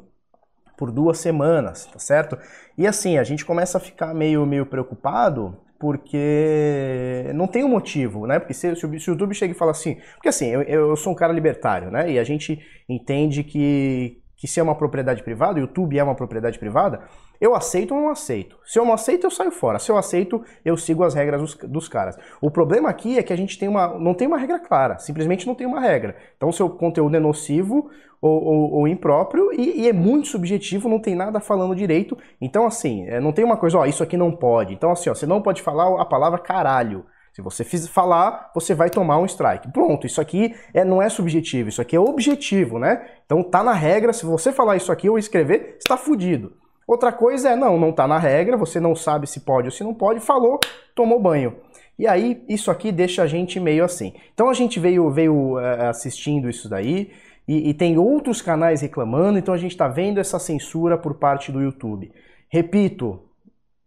por 0.79 0.91
duas 0.93 1.19
semanas, 1.19 1.87
tá 1.87 1.99
certo? 1.99 2.39
E 2.77 2.87
assim, 2.87 3.19
a 3.19 3.25
gente 3.25 3.45
começa 3.45 3.79
a 3.79 3.81
ficar 3.81 4.15
meio, 4.15 4.47
meio 4.47 4.65
preocupado 4.65 5.59
porque 5.79 7.31
não 7.35 7.47
tem 7.47 7.65
um 7.65 7.69
motivo, 7.69 8.27
né? 8.27 8.39
Porque 8.39 8.53
se, 8.53 8.75
se, 8.75 8.85
o 8.85 8.95
YouTube 8.95 9.35
chega 9.35 9.53
e 9.53 9.57
fala 9.57 9.71
assim, 9.71 9.97
porque 10.15 10.29
assim, 10.29 10.49
eu, 10.49 10.63
eu 10.63 10.97
sou 10.97 11.13
um 11.13 11.17
cara 11.17 11.33
libertário, 11.33 11.91
né? 11.91 12.11
E 12.11 12.19
a 12.19 12.25
gente 12.25 12.61
entende 12.89 13.45
que, 13.45 14.21
que 14.39 14.47
se 14.47 14.61
é 14.61 14.63
uma 14.63 14.77
propriedade 14.77 15.23
privada, 15.23 15.59
o 15.59 15.61
YouTube 15.61 15.99
é 15.99 16.03
uma 16.03 16.15
propriedade 16.15 16.61
privada, 16.61 17.01
eu 17.41 17.57
aceito 17.57 17.93
ou 17.93 18.01
não 18.01 18.09
aceito. 18.09 18.57
Se 18.65 18.79
eu 18.79 18.85
não 18.85 18.93
aceito, 18.93 19.25
eu 19.25 19.31
saio 19.31 19.51
fora. 19.51 19.81
Se 19.81 19.91
eu 19.91 19.99
aceito, 19.99 20.43
eu 20.65 20.77
sigo 20.77 21.03
as 21.03 21.13
regras 21.13 21.41
dos, 21.41 21.55
dos, 21.57 21.89
caras. 21.89 22.17
O 22.41 22.49
problema 22.49 22.89
aqui 22.89 23.19
é 23.19 23.23
que 23.23 23.33
a 23.33 23.37
gente 23.37 23.59
tem 23.59 23.69
uma, 23.69 23.99
não 23.99 24.15
tem 24.15 24.29
uma 24.29 24.39
regra 24.39 24.61
clara, 24.61 24.97
simplesmente 24.99 25.45
não 25.45 25.57
tem 25.57 25.67
uma 25.67 25.81
regra. 25.81 26.17
Então, 26.37 26.53
seu 26.53 26.71
conteúdo 26.71 27.17
é 27.17 27.21
nocivo 27.21 27.91
ou, 28.23 28.45
ou, 28.45 28.73
ou 28.75 28.89
impróprio 28.89 29.53
e, 29.53 29.83
e, 29.83 29.89
é 29.89 29.93
muito 29.93 30.29
subjetivo, 30.29 30.89
não 30.89 31.01
tem 31.01 31.17
nada 31.17 31.41
falando 31.41 31.75
direito. 31.75 32.17
Então, 32.41 32.65
assim, 32.65 33.09
é, 33.09 33.19
não 33.19 33.33
tem 33.33 33.45
uma 33.45 33.57
coisa, 33.57 33.79
ó, 33.79 33.87
isso 33.87 34.05
aqui 34.05 34.17
não 34.17 34.31
pode. 34.31 34.73
Então, 34.73 34.93
assim, 34.93 35.11
ó, 35.11 35.15
você 35.15 35.27
não 35.27 35.43
pode 35.43 35.63
falar 35.63 36.01
a 36.01 36.05
palavra 36.05 36.39
caralho. 36.39 37.05
Se 37.33 37.43
você 37.43 37.65
falar, 37.65 38.51
você 38.55 38.75
vai 38.75 38.91
tomar 38.91 39.19
um 39.19 39.27
strike. 39.27 39.71
Pronto, 39.71 40.07
isso 40.07 40.21
aqui 40.21 40.55
é, 40.75 40.85
não 40.85 41.01
é 41.01 41.09
subjetivo, 41.09 41.69
isso 41.69 41.81
aqui 41.81 41.95
é 41.95 42.01
objetivo, 42.01 42.79
né? 42.79 43.07
Então 43.25 43.43
tá 43.43 43.63
na 43.63 43.73
regra, 43.73 44.13
se 44.13 44.27
você 44.27 44.53
falar 44.53 44.77
isso 44.77 44.91
aqui 44.91 45.09
ou 45.09 45.19
escrever, 45.19 45.77
está 45.79 45.97
fudido. 45.97 46.53
Outra 46.87 47.13
coisa 47.13 47.51
é, 47.51 47.57
não, 47.57 47.79
não 47.79 47.91
está 47.91 48.09
na 48.09 48.19
regra, 48.19 48.57
você 48.57 48.81
não 48.81 48.97
sabe 48.97 49.27
se 49.27 49.41
pode 49.41 49.69
ou 49.69 49.71
se 49.71 49.85
não 49.85 49.95
pode, 49.95 50.21
falou, 50.21 50.59
tomou 50.95 51.21
banho. 51.21 51.57
E 51.99 52.07
aí, 52.07 52.43
isso 52.49 52.71
aqui 52.71 52.91
deixa 52.91 53.23
a 53.23 53.27
gente 53.27 53.61
meio 53.61 53.85
assim. 53.85 54.15
Então 54.33 54.49
a 54.49 54.55
gente 54.55 54.81
veio, 54.81 55.11
veio 55.11 55.59
é, 55.59 55.89
assistindo 55.89 56.49
isso 56.49 56.69
daí, 56.69 57.13
e, 57.47 57.71
e 57.71 57.75
tem 57.75 57.99
outros 57.99 58.43
canais 58.43 58.83
reclamando, 58.83 59.39
então 59.39 59.53
a 59.53 59.59
gente 59.59 59.73
está 59.73 59.89
vendo 59.89 60.19
essa 60.19 60.39
censura 60.39 60.97
por 60.97 61.15
parte 61.15 61.51
do 61.51 61.61
YouTube. 61.61 62.13
Repito, 62.49 63.21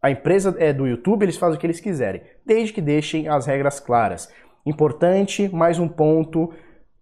a 0.02 0.10
empresa 0.10 0.56
é 0.58 0.74
do 0.74 0.88
YouTube, 0.88 1.24
eles 1.24 1.38
fazem 1.38 1.58
o 1.58 1.60
que 1.60 1.66
eles 1.66 1.80
quiserem, 1.80 2.22
desde 2.46 2.74
que 2.74 2.82
deixem 2.82 3.28
as 3.28 3.46
regras 3.46 3.80
claras. 3.80 4.32
Importante, 4.66 5.50
mais 5.54 5.78
um 5.78 5.88
ponto 5.88 6.52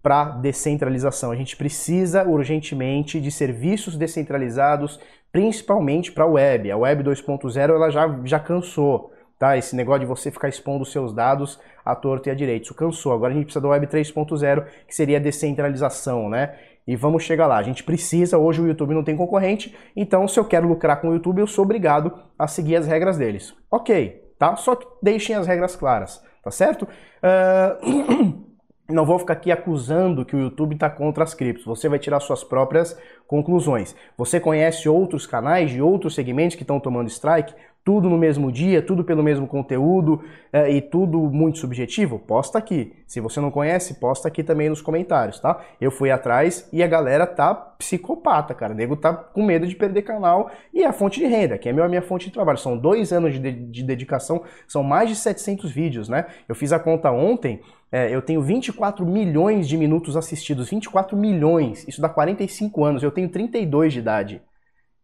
para 0.01 0.25
descentralização. 0.25 1.31
A 1.31 1.35
gente 1.35 1.55
precisa 1.55 2.23
urgentemente 2.27 3.19
de 3.19 3.31
serviços 3.31 3.97
descentralizados 3.97 4.99
principalmente 5.31 6.11
para 6.11 6.23
a 6.23 6.27
web. 6.27 6.71
A 6.71 6.77
web 6.77 7.03
2.0 7.03 7.57
ela 7.57 7.89
já, 7.89 8.19
já 8.23 8.39
cansou, 8.39 9.13
tá? 9.37 9.57
Esse 9.57 9.75
negócio 9.75 10.01
de 10.01 10.05
você 10.05 10.31
ficar 10.31 10.49
expondo 10.49 10.85
seus 10.85 11.13
dados 11.13 11.59
à 11.85 11.95
torta 11.95 12.29
e 12.29 12.31
à 12.31 12.35
direita, 12.35 12.65
isso 12.65 12.73
cansou. 12.73 13.13
Agora 13.13 13.31
a 13.31 13.35
gente 13.35 13.45
precisa 13.45 13.61
da 13.61 13.69
web 13.69 13.87
3.0, 13.87 14.65
que 14.87 14.95
seria 14.95 15.17
a 15.17 15.21
descentralização, 15.21 16.29
né? 16.29 16.55
E 16.89 16.95
vamos 16.95 17.21
chegar 17.21 17.45
lá. 17.45 17.57
A 17.57 17.61
gente 17.61 17.83
precisa, 17.83 18.39
hoje 18.39 18.59
o 18.59 18.67
YouTube 18.67 18.95
não 18.95 19.03
tem 19.03 19.15
concorrente, 19.15 19.77
então 19.95 20.27
se 20.27 20.39
eu 20.39 20.43
quero 20.43 20.67
lucrar 20.67 20.99
com 20.99 21.09
o 21.09 21.13
YouTube, 21.13 21.37
eu 21.37 21.45
sou 21.45 21.63
obrigado 21.63 22.11
a 22.37 22.47
seguir 22.47 22.77
as 22.77 22.87
regras 22.87 23.15
deles. 23.15 23.53
Ok, 23.69 24.33
tá? 24.39 24.55
Só 24.55 24.75
que 24.75 24.87
deixem 24.99 25.35
as 25.35 25.45
regras 25.45 25.75
claras, 25.75 26.19
tá 26.43 26.49
certo? 26.49 26.87
Uh... 27.21 28.49
não 28.89 29.05
vou 29.05 29.19
ficar 29.19 29.33
aqui 29.33 29.51
acusando 29.51 30.25
que 30.25 30.35
o 30.35 30.39
YouTube 30.39 30.73
está 30.73 30.89
contra 30.89 31.23
as 31.23 31.35
criptos. 31.35 31.63
Você 31.63 31.87
vai 31.87 31.99
tirar 31.99 32.19
suas 32.19 32.43
próprias 32.43 32.99
conclusões. 33.27 33.95
Você 34.17 34.39
conhece 34.39 34.89
outros 34.89 35.27
canais 35.27 35.69
de 35.69 35.79
outros 35.79 36.15
segmentos 36.15 36.55
que 36.55 36.63
estão 36.63 36.79
tomando 36.79 37.07
strike? 37.07 37.53
Tudo 37.89 38.07
no 38.07 38.19
mesmo 38.19 38.51
dia, 38.51 38.83
tudo 38.83 39.03
pelo 39.03 39.23
mesmo 39.23 39.47
conteúdo 39.47 40.21
é, 40.53 40.69
e 40.69 40.79
tudo 40.79 41.17
muito 41.21 41.57
subjetivo? 41.57 42.19
Posta 42.19 42.59
aqui. 42.59 42.93
Se 43.07 43.19
você 43.19 43.41
não 43.41 43.49
conhece, 43.49 43.95
posta 43.95 44.27
aqui 44.27 44.43
também 44.43 44.69
nos 44.69 44.79
comentários, 44.79 45.39
tá? 45.39 45.59
Eu 45.81 45.89
fui 45.89 46.11
atrás 46.11 46.69
e 46.71 46.83
a 46.83 46.87
galera 46.87 47.25
tá 47.25 47.51
psicopata, 47.55 48.53
cara. 48.53 48.73
O 48.73 48.75
nego 48.75 48.95
tá 48.95 49.11
com 49.11 49.41
medo 49.41 49.65
de 49.65 49.75
perder 49.75 50.03
canal 50.03 50.51
e 50.71 50.83
é 50.83 50.85
a 50.85 50.93
fonte 50.93 51.19
de 51.19 51.25
renda, 51.25 51.57
que 51.57 51.67
é 51.67 51.71
a 51.71 51.87
minha 51.87 52.01
fonte 52.03 52.27
de 52.27 52.31
trabalho. 52.31 52.59
São 52.59 52.77
dois 52.77 53.11
anos 53.11 53.33
de, 53.33 53.51
de 53.51 53.81
dedicação, 53.81 54.43
são 54.67 54.83
mais 54.83 55.09
de 55.09 55.15
700 55.15 55.71
vídeos, 55.71 56.07
né? 56.07 56.27
Eu 56.47 56.53
fiz 56.53 56.71
a 56.71 56.77
conta 56.77 57.09
ontem, 57.11 57.59
é, 57.91 58.13
eu 58.13 58.21
tenho 58.21 58.43
24 58.43 59.03
milhões 59.03 59.67
de 59.67 59.75
minutos 59.75 60.15
assistidos, 60.15 60.69
24 60.69 61.17
milhões, 61.17 61.87
isso 61.87 61.99
dá 61.99 62.07
45 62.07 62.83
anos, 62.85 63.01
eu 63.01 63.09
tenho 63.09 63.29
32 63.29 63.93
de 63.93 63.97
idade. 63.97 64.41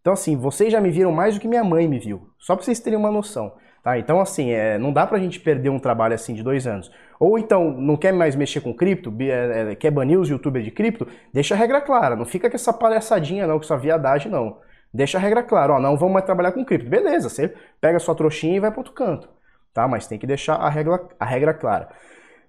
Então, 0.06 0.14
assim, 0.14 0.38
vocês 0.38 0.72
já 0.72 0.80
me 0.80 0.92
viram 0.92 1.12
mais 1.12 1.34
do 1.34 1.42
que 1.42 1.48
minha 1.48 1.64
mãe 1.64 1.88
me 1.88 1.98
viu. 1.98 2.30
Só 2.38 2.56
para 2.56 2.64
vocês 2.64 2.80
terem 2.80 3.00
uma 3.00 3.10
noção. 3.10 3.54
Tá? 3.84 3.98
Então, 3.98 4.22
assim, 4.22 4.52
é, 4.52 4.78
não 4.78 4.94
dá 4.94 5.08
pra 5.08 5.18
gente 5.18 5.40
perder 5.40 5.70
um 5.70 5.80
trabalho 5.80 6.14
assim 6.14 6.36
de 6.36 6.44
dois 6.44 6.68
anos. 6.68 6.92
Ou 7.20 7.40
então, 7.40 7.72
não 7.72 7.98
quer 7.98 8.14
mais 8.14 8.36
mexer 8.36 8.62
com 8.62 8.72
cripto, 8.72 9.12
é, 9.22 9.72
é, 9.72 9.76
quer 9.76 9.90
banir 9.90 10.20
os 10.20 10.30
youtubers 10.30 10.64
de 10.64 10.70
cripto, 10.70 11.08
deixa 11.34 11.56
a 11.56 11.58
regra 11.58 11.82
clara. 11.82 12.16
Não 12.16 12.24
fica 12.24 12.48
com 12.48 12.56
essa 12.56 12.72
palhaçadinha, 12.72 13.48
não, 13.48 13.58
com 13.58 13.64
essa 13.64 13.76
viadagem, 13.76 14.32
não. 14.32 14.60
Deixa 14.94 15.18
a 15.18 15.22
regra 15.22 15.42
clara, 15.42 15.74
ó, 15.74 15.80
não 15.80 15.98
vamos 15.98 16.14
mais 16.14 16.26
trabalhar 16.26 16.52
com 16.52 16.64
cripto. 16.64 16.88
Beleza, 16.88 17.28
você 17.28 17.56
pega 17.82 17.98
a 17.98 18.00
sua 18.00 18.14
trouxinha 18.14 18.58
e 18.58 18.60
vai 18.60 18.70
para 18.70 18.82
outro 18.82 18.94
canto. 18.94 19.28
Tá? 19.74 19.88
Mas 19.88 20.06
tem 20.06 20.20
que 20.20 20.28
deixar 20.28 20.54
a 20.58 20.70
regra, 20.70 21.02
a 21.20 21.26
regra 21.26 21.52
clara. 21.52 21.90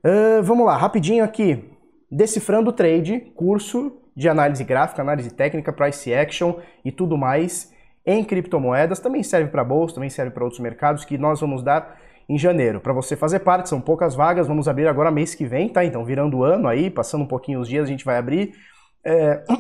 Uh, 0.05 0.43
vamos 0.43 0.67
lá, 0.67 0.77
rapidinho 0.77 1.25
aqui. 1.25 1.65
Decifrando 2.13 2.69
o 2.69 2.73
Trade, 2.75 3.33
curso 3.35 4.06
de 4.17 4.29
análise 4.29 4.65
gráfica, 4.65 5.03
análise 5.03 5.31
técnica, 5.31 5.73
price 5.73 6.13
action 6.13 6.55
e 6.85 6.91
tudo 6.91 7.19
mais 7.19 7.73
em 8.05 8.25
criptomoedas. 8.25 8.99
Também 8.99 9.23
serve 9.23 9.51
para 9.51 9.63
bolsa, 9.63 9.97
também 9.97 10.09
serve 10.09 10.31
para 10.31 10.45
outros 10.45 10.61
mercados 10.61 11.05
que 11.05 11.19
nós 11.19 11.41
vamos 11.41 11.63
dar 11.63 11.99
em 12.29 12.39
janeiro. 12.39 12.81
Para 12.81 12.93
você 12.93 13.15
fazer 13.15 13.41
parte, 13.41 13.69
são 13.69 13.81
poucas 13.81 14.15
vagas, 14.15 14.49
vamos 14.49 14.67
abrir 14.69 14.89
agora 14.89 15.11
mês 15.11 15.35
que 15.35 15.45
vem, 15.45 15.69
tá? 15.69 15.85
Então, 15.85 16.05
virando 16.05 16.39
o 16.39 16.45
ano 16.45 16.67
aí, 16.67 16.91
passando 16.91 17.23
um 17.23 17.29
pouquinho 17.29 17.61
os 17.61 17.69
dias, 17.69 17.85
a 17.85 17.91
gente 17.91 18.05
vai 18.05 18.17
abrir. 18.17 18.55
É... 19.05 19.45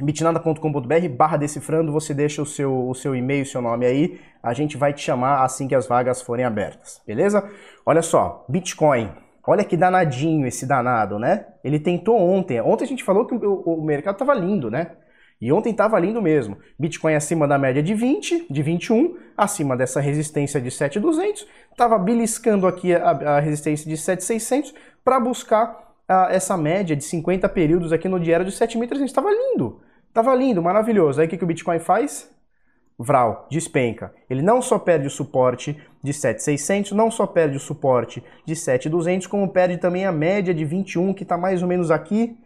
bitnada.com.br 0.00 1.08
barra 1.16 1.36
decifrando, 1.36 1.90
você 1.90 2.14
deixa 2.14 2.40
o 2.40 2.46
seu, 2.46 2.88
o 2.88 2.94
seu 2.94 3.16
e-mail, 3.16 3.44
seu 3.44 3.60
nome 3.60 3.84
aí, 3.84 4.20
a 4.40 4.54
gente 4.54 4.76
vai 4.76 4.92
te 4.92 5.00
chamar 5.00 5.42
assim 5.42 5.66
que 5.66 5.74
as 5.74 5.88
vagas 5.88 6.22
forem 6.22 6.44
abertas, 6.44 7.02
beleza? 7.04 7.48
Olha 7.84 8.00
só, 8.00 8.46
Bitcoin, 8.48 9.10
Olha 9.50 9.64
que 9.64 9.78
danadinho 9.78 10.46
esse 10.46 10.66
danado, 10.66 11.18
né? 11.18 11.46
Ele 11.64 11.80
tentou 11.80 12.20
ontem. 12.20 12.60
Ontem 12.60 12.84
a 12.84 12.86
gente 12.86 13.02
falou 13.02 13.24
que 13.24 13.34
o, 13.34 13.62
o 13.62 13.82
mercado 13.82 14.16
estava 14.16 14.34
lindo, 14.34 14.70
né? 14.70 14.90
E 15.40 15.50
ontem 15.50 15.70
estava 15.70 15.98
lindo 15.98 16.20
mesmo. 16.20 16.58
Bitcoin 16.78 17.14
acima 17.14 17.48
da 17.48 17.56
média 17.56 17.82
de 17.82 17.94
20, 17.94 18.46
de 18.52 18.62
21, 18.62 19.16
acima 19.34 19.74
dessa 19.74 20.02
resistência 20.02 20.60
de 20.60 20.70
7,200. 20.70 21.48
Estava 21.70 21.96
beliscando 21.96 22.66
aqui 22.66 22.94
a, 22.94 23.10
a, 23.10 23.40
resistência 23.40 23.88
de 23.88 23.96
7,600 23.96 24.74
para 25.02 25.18
buscar 25.18 25.94
a, 26.06 26.28
essa 26.30 26.54
média 26.54 26.94
de 26.94 27.04
50 27.04 27.48
períodos 27.48 27.90
aqui 27.90 28.06
no 28.06 28.20
diário 28.20 28.44
de 28.44 28.52
7.300. 28.52 29.04
Estava 29.06 29.30
lindo. 29.30 29.80
Estava 30.08 30.34
lindo, 30.34 30.62
maravilhoso. 30.62 31.22
Aí 31.22 31.26
o 31.26 31.30
que, 31.30 31.38
que 31.38 31.44
o 31.44 31.46
Bitcoin 31.46 31.78
faz? 31.78 32.30
Vral, 32.98 33.46
despenca. 33.48 34.12
Ele 34.28 34.42
não 34.42 34.60
só 34.60 34.76
perde 34.76 35.06
o 35.06 35.10
suporte 35.10 35.80
de 36.02 36.12
7,600, 36.12 36.92
não 36.92 37.12
só 37.12 37.28
perde 37.28 37.56
o 37.56 37.60
suporte 37.60 38.24
de 38.44 38.56
7,200, 38.56 39.28
como 39.28 39.48
perde 39.48 39.76
também 39.78 40.04
a 40.04 40.10
média 40.10 40.52
de 40.52 40.64
21, 40.64 41.14
que 41.14 41.22
está 41.22 41.38
mais 41.38 41.62
ou 41.62 41.68
menos 41.68 41.92
aqui 41.92 42.36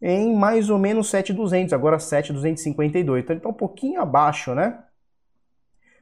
em 0.00 0.34
mais 0.34 0.70
ou 0.70 0.78
menos 0.78 1.10
7,200, 1.10 1.72
agora 1.72 1.98
7,252. 1.98 3.24
Então 3.24 3.34
ele 3.34 3.40
está 3.40 3.48
um 3.48 3.54
pouquinho 3.54 4.00
abaixo, 4.00 4.54
né? 4.54 4.78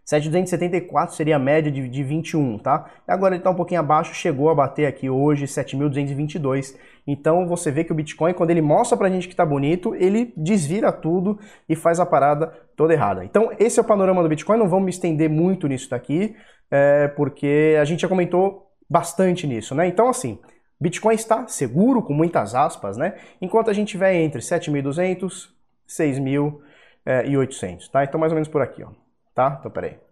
7.274 0.07 1.11
seria 1.11 1.37
a 1.37 1.39
média 1.39 1.71
de, 1.71 1.87
de 1.87 2.03
21, 2.03 2.59
tá? 2.59 2.91
Agora 3.07 3.35
ele 3.35 3.41
está 3.41 3.51
um 3.51 3.55
pouquinho 3.55 3.81
abaixo, 3.81 4.15
chegou 4.15 4.49
a 4.49 4.55
bater 4.55 4.87
aqui 4.87 5.11
hoje 5.11 5.45
7.222. 5.45 6.75
Então 7.07 7.47
você 7.47 7.71
vê 7.71 7.85
que 7.85 7.93
o 7.93 7.95
Bitcoin, 7.95 8.33
quando 8.33 8.51
ele 8.51 8.63
mostra 8.63 8.97
pra 8.97 9.11
gente 9.11 9.29
que 9.29 9.37
tá 9.37 9.45
bonito, 9.45 9.95
ele 9.95 10.33
desvira 10.35 10.91
tudo 10.93 11.39
e 11.69 11.77
faz 11.77 12.01
a 12.01 12.07
parada 12.07 12.51
toda 12.79 12.95
errada. 12.95 13.25
Então 13.25 13.51
esse 13.59 13.79
é 13.79 13.83
o 13.83 13.85
panorama 13.85 14.23
do 14.23 14.29
Bitcoin, 14.31 14.59
não 14.59 14.69
vamos 14.69 14.87
me 14.87 14.91
estender 14.91 15.29
muito 15.29 15.69
nisso 15.69 15.91
daqui, 15.91 16.35
é, 16.71 17.09
porque 17.09 17.77
a 17.79 17.85
gente 17.85 18.01
já 18.01 18.09
comentou 18.09 18.73
bastante 18.89 19.47
nisso, 19.47 19.75
né? 19.75 19.87
Então 19.87 20.09
assim, 20.09 20.39
Bitcoin 20.81 21.15
está 21.15 21.47
seguro, 21.47 22.03
com 22.03 22.15
muitas 22.15 22.55
aspas, 22.55 22.97
né? 22.97 23.17
Enquanto 23.43 23.69
a 23.69 23.75
gente 23.75 23.89
tiver 23.89 24.15
entre 24.15 24.41
7.200 24.41 25.51
6.800, 25.87 27.91
tá? 27.91 28.05
Então 28.05 28.19
mais 28.19 28.33
ou 28.33 28.37
menos 28.37 28.49
por 28.49 28.63
aqui, 28.63 28.83
ó 28.83 28.89
tá? 29.39 29.57
Então, 29.61 29.71
peraí. 29.71 30.08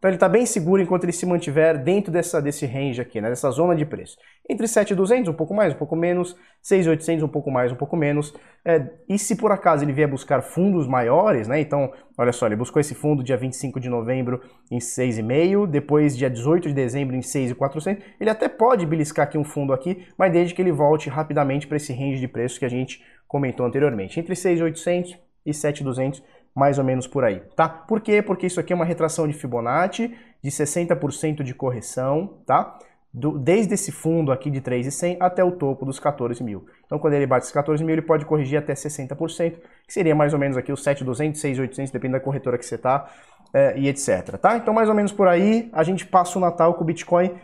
Então 0.00 0.08
ele 0.08 0.16
está 0.16 0.30
bem 0.30 0.46
seguro 0.46 0.80
enquanto 0.80 1.04
ele 1.04 1.12
se 1.12 1.26
mantiver 1.26 1.76
dentro 1.76 2.10
dessa, 2.10 2.40
desse 2.40 2.64
range 2.64 3.02
aqui, 3.02 3.20
né, 3.20 3.28
dessa 3.28 3.50
zona 3.50 3.76
de 3.76 3.84
preço. 3.84 4.16
Entre 4.48 4.66
7,200, 4.66 5.28
um 5.28 5.34
pouco 5.34 5.52
mais, 5.52 5.74
um 5.74 5.76
pouco 5.76 5.94
menos, 5.94 6.34
6,800, 6.62 7.22
um 7.22 7.28
pouco 7.28 7.50
mais, 7.50 7.70
um 7.70 7.76
pouco 7.76 7.98
menos. 7.98 8.32
É, 8.64 8.82
e 9.06 9.18
se 9.18 9.36
por 9.36 9.52
acaso 9.52 9.84
ele 9.84 9.92
vier 9.92 10.08
buscar 10.08 10.40
fundos 10.40 10.86
maiores, 10.88 11.46
né, 11.46 11.60
então, 11.60 11.92
olha 12.16 12.32
só, 12.32 12.46
ele 12.46 12.56
buscou 12.56 12.80
esse 12.80 12.94
fundo 12.94 13.22
dia 13.22 13.36
25 13.36 13.78
de 13.78 13.90
novembro 13.90 14.40
em 14.70 14.78
6,5, 14.78 15.66
depois 15.66 16.16
dia 16.16 16.30
18 16.30 16.68
de 16.68 16.74
dezembro 16.74 17.14
em 17.14 17.20
6,400, 17.20 18.02
ele 18.18 18.30
até 18.30 18.48
pode 18.48 18.86
beliscar 18.86 19.26
aqui 19.26 19.36
um 19.36 19.44
fundo 19.44 19.74
aqui, 19.74 20.06
mas 20.16 20.32
desde 20.32 20.54
que 20.54 20.62
ele 20.62 20.72
volte 20.72 21.10
rapidamente 21.10 21.66
para 21.66 21.76
esse 21.76 21.92
range 21.92 22.18
de 22.18 22.26
preços 22.26 22.56
que 22.56 22.64
a 22.64 22.70
gente 22.70 23.04
comentou 23.28 23.66
anteriormente. 23.66 24.18
Entre 24.18 24.34
6,800 24.34 25.18
e 25.44 25.52
7,200 25.52 26.22
mais 26.54 26.78
ou 26.78 26.84
menos 26.84 27.06
por 27.06 27.24
aí, 27.24 27.40
tá? 27.54 27.68
Por 27.68 28.00
quê? 28.00 28.22
Porque 28.22 28.46
isso 28.46 28.60
aqui 28.60 28.72
é 28.72 28.76
uma 28.76 28.84
retração 28.84 29.26
de 29.26 29.34
Fibonacci 29.34 30.14
de 30.42 30.50
60% 30.50 31.42
de 31.42 31.54
correção, 31.54 32.38
tá? 32.46 32.78
Do, 33.12 33.36
desde 33.38 33.74
esse 33.74 33.90
fundo 33.90 34.30
aqui 34.30 34.50
de 34.50 34.60
3,100 34.60 35.16
até 35.20 35.42
o 35.42 35.50
topo 35.52 35.84
dos 35.84 35.98
14 35.98 36.42
mil. 36.44 36.66
Então, 36.86 36.98
quando 36.98 37.14
ele 37.14 37.26
bate 37.26 37.44
os 37.44 37.52
14 37.52 37.82
mil, 37.82 37.94
ele 37.94 38.02
pode 38.02 38.24
corrigir 38.24 38.58
até 38.58 38.72
60%, 38.72 39.56
que 39.86 39.92
seria 39.92 40.14
mais 40.14 40.32
ou 40.32 40.38
menos 40.38 40.56
aqui 40.56 40.72
os 40.72 40.82
7,200, 40.82 41.40
6,800, 41.40 41.90
depende 41.90 42.12
da 42.12 42.20
corretora 42.20 42.56
que 42.56 42.64
você 42.64 42.78
tá, 42.78 43.10
é, 43.52 43.76
e 43.76 43.88
etc, 43.88 44.38
tá? 44.40 44.56
Então, 44.56 44.72
mais 44.72 44.88
ou 44.88 44.94
menos 44.94 45.12
por 45.12 45.26
aí, 45.26 45.68
a 45.72 45.82
gente 45.82 46.06
passa 46.06 46.38
o 46.38 46.40
Natal 46.40 46.74
com 46.74 46.82
o 46.82 46.86
Bitcoin 46.86 47.34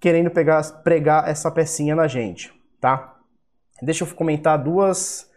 querendo 0.00 0.30
pegar, 0.30 0.62
pregar 0.84 1.28
essa 1.28 1.50
pecinha 1.50 1.96
na 1.96 2.06
gente, 2.06 2.52
tá? 2.80 3.16
Deixa 3.82 4.04
eu 4.04 4.14
comentar 4.14 4.56
duas 4.56 5.28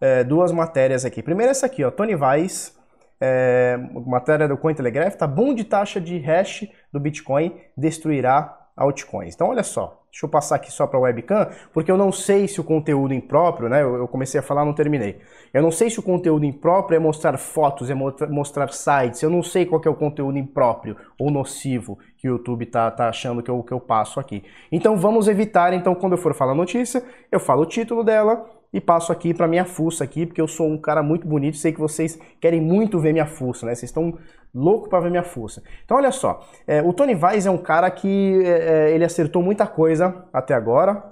é, 0.00 0.24
duas 0.24 0.52
matérias 0.52 1.04
aqui. 1.04 1.22
Primeiro 1.22 1.50
essa 1.50 1.66
aqui, 1.66 1.84
ó, 1.84 1.90
Tony 1.90 2.14
Weiss, 2.14 2.76
é, 3.20 3.78
matéria 4.06 4.48
do 4.48 4.56
Cointelegraph, 4.56 5.14
tá 5.16 5.26
bom 5.26 5.54
de 5.54 5.64
taxa 5.64 6.00
de 6.00 6.18
hash 6.18 6.66
do 6.92 7.00
Bitcoin 7.00 7.54
destruirá 7.76 8.60
altcoins. 8.76 9.34
Então 9.34 9.48
olha 9.48 9.62
só, 9.62 10.02
deixa 10.10 10.26
eu 10.26 10.28
passar 10.28 10.56
aqui 10.56 10.70
só 10.70 10.86
para 10.86 10.98
a 10.98 11.02
webcam, 11.02 11.48
porque 11.72 11.90
eu 11.90 11.96
não 11.96 12.10
sei 12.10 12.48
se 12.48 12.60
o 12.60 12.64
conteúdo 12.64 13.14
impróprio, 13.14 13.68
né, 13.68 13.82
eu 13.82 14.08
comecei 14.08 14.40
a 14.40 14.42
falar, 14.42 14.64
não 14.64 14.74
terminei. 14.74 15.20
Eu 15.52 15.62
não 15.62 15.70
sei 15.70 15.88
se 15.88 16.00
o 16.00 16.02
conteúdo 16.02 16.44
impróprio 16.44 16.96
é 16.96 16.98
mostrar 16.98 17.38
fotos, 17.38 17.88
é 17.88 17.94
mostrar 17.94 18.72
sites, 18.72 19.22
eu 19.22 19.30
não 19.30 19.42
sei 19.42 19.64
qual 19.64 19.80
é 19.84 19.88
o 19.88 19.94
conteúdo 19.94 20.36
impróprio 20.36 20.96
ou 21.18 21.30
nocivo 21.30 21.98
que 22.16 22.28
o 22.28 22.32
YouTube 22.32 22.66
tá, 22.66 22.90
tá 22.90 23.08
achando 23.08 23.42
que 23.42 23.50
eu, 23.50 23.62
que 23.62 23.72
eu 23.72 23.80
passo 23.80 24.18
aqui. 24.18 24.42
Então 24.72 24.96
vamos 24.96 25.28
evitar, 25.28 25.72
então 25.72 25.94
quando 25.94 26.14
eu 26.14 26.18
for 26.18 26.34
falar 26.34 26.54
notícia, 26.54 27.04
eu 27.30 27.38
falo 27.38 27.62
o 27.62 27.66
título 27.66 28.02
dela, 28.02 28.44
e 28.74 28.80
passo 28.80 29.12
aqui 29.12 29.32
para 29.32 29.46
minha 29.46 29.64
fuça 29.64 30.02
aqui, 30.02 30.26
porque 30.26 30.40
eu 30.40 30.48
sou 30.48 30.68
um 30.68 30.76
cara 30.76 31.00
muito 31.00 31.28
bonito, 31.28 31.56
sei 31.56 31.72
que 31.72 31.78
vocês 31.78 32.18
querem 32.40 32.60
muito 32.60 32.98
ver 32.98 33.12
minha 33.12 33.24
fuça, 33.24 33.64
né? 33.64 33.72
Vocês 33.72 33.88
estão 33.88 34.18
louco 34.52 34.88
para 34.88 34.98
ver 34.98 35.10
minha 35.10 35.22
fuça. 35.22 35.62
Então 35.84 35.96
olha 35.96 36.10
só, 36.10 36.44
é, 36.66 36.82
o 36.82 36.92
Tony 36.92 37.14
Weiss 37.14 37.46
é 37.46 37.50
um 37.52 37.56
cara 37.56 37.88
que 37.88 38.42
é, 38.44 38.48
é, 38.88 38.90
ele 38.90 39.04
acertou 39.04 39.44
muita 39.44 39.64
coisa 39.64 40.26
até 40.32 40.54
agora, 40.54 41.08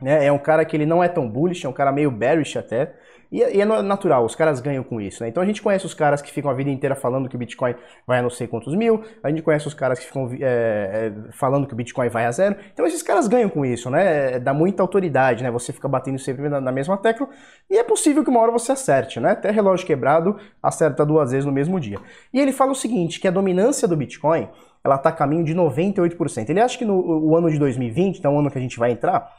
né? 0.00 0.24
É 0.24 0.32
um 0.32 0.38
cara 0.38 0.64
que 0.64 0.74
ele 0.74 0.86
não 0.86 1.04
é 1.04 1.08
tão 1.08 1.28
bullish, 1.28 1.66
é 1.66 1.68
um 1.68 1.74
cara 1.74 1.92
meio 1.92 2.10
bearish 2.10 2.56
até, 2.56 2.94
e, 3.34 3.38
e 3.56 3.60
é 3.60 3.64
natural, 3.64 4.24
os 4.24 4.36
caras 4.36 4.60
ganham 4.60 4.84
com 4.84 5.00
isso, 5.00 5.24
né? 5.24 5.28
Então 5.28 5.42
a 5.42 5.46
gente 5.46 5.60
conhece 5.60 5.84
os 5.84 5.92
caras 5.92 6.22
que 6.22 6.30
ficam 6.30 6.48
a 6.48 6.54
vida 6.54 6.70
inteira 6.70 6.94
falando 6.94 7.28
que 7.28 7.34
o 7.34 7.38
Bitcoin 7.38 7.74
vai 8.06 8.20
a 8.20 8.22
não 8.22 8.30
sei 8.30 8.46
quantos 8.46 8.72
mil, 8.76 9.02
a 9.24 9.28
gente 9.28 9.42
conhece 9.42 9.66
os 9.66 9.74
caras 9.74 9.98
que 9.98 10.06
ficam 10.06 10.30
é, 10.34 10.38
é, 10.40 11.32
falando 11.32 11.66
que 11.66 11.72
o 11.72 11.76
Bitcoin 11.76 12.08
vai 12.08 12.26
a 12.26 12.30
zero. 12.30 12.54
Então 12.72 12.86
esses 12.86 13.02
caras 13.02 13.26
ganham 13.26 13.50
com 13.50 13.66
isso, 13.66 13.90
né? 13.90 14.38
Dá 14.38 14.54
muita 14.54 14.84
autoridade, 14.84 15.42
né? 15.42 15.50
Você 15.50 15.72
fica 15.72 15.88
batendo 15.88 16.16
sempre 16.16 16.48
na, 16.48 16.60
na 16.60 16.70
mesma 16.70 16.96
tecla 16.96 17.28
e 17.68 17.76
é 17.76 17.82
possível 17.82 18.22
que 18.22 18.30
uma 18.30 18.38
hora 18.38 18.52
você 18.52 18.70
acerte, 18.70 19.18
né? 19.18 19.32
Até 19.32 19.50
relógio 19.50 19.84
quebrado 19.84 20.38
acerta 20.62 21.04
duas 21.04 21.32
vezes 21.32 21.44
no 21.44 21.50
mesmo 21.50 21.80
dia. 21.80 21.98
E 22.32 22.38
ele 22.38 22.52
fala 22.52 22.70
o 22.70 22.76
seguinte, 22.76 23.18
que 23.18 23.26
a 23.26 23.32
dominância 23.32 23.88
do 23.88 23.96
Bitcoin 23.96 24.48
ela 24.84 24.94
está 24.94 25.08
a 25.08 25.12
caminho 25.12 25.42
de 25.42 25.54
98%. 25.56 26.50
Ele 26.50 26.60
acha 26.60 26.78
que 26.78 26.84
no 26.84 27.34
ano 27.34 27.50
de 27.50 27.58
2020, 27.58 28.18
então 28.18 28.36
o 28.36 28.38
ano 28.38 28.50
que 28.50 28.58
a 28.58 28.60
gente 28.60 28.78
vai 28.78 28.92
entrar, 28.92 29.32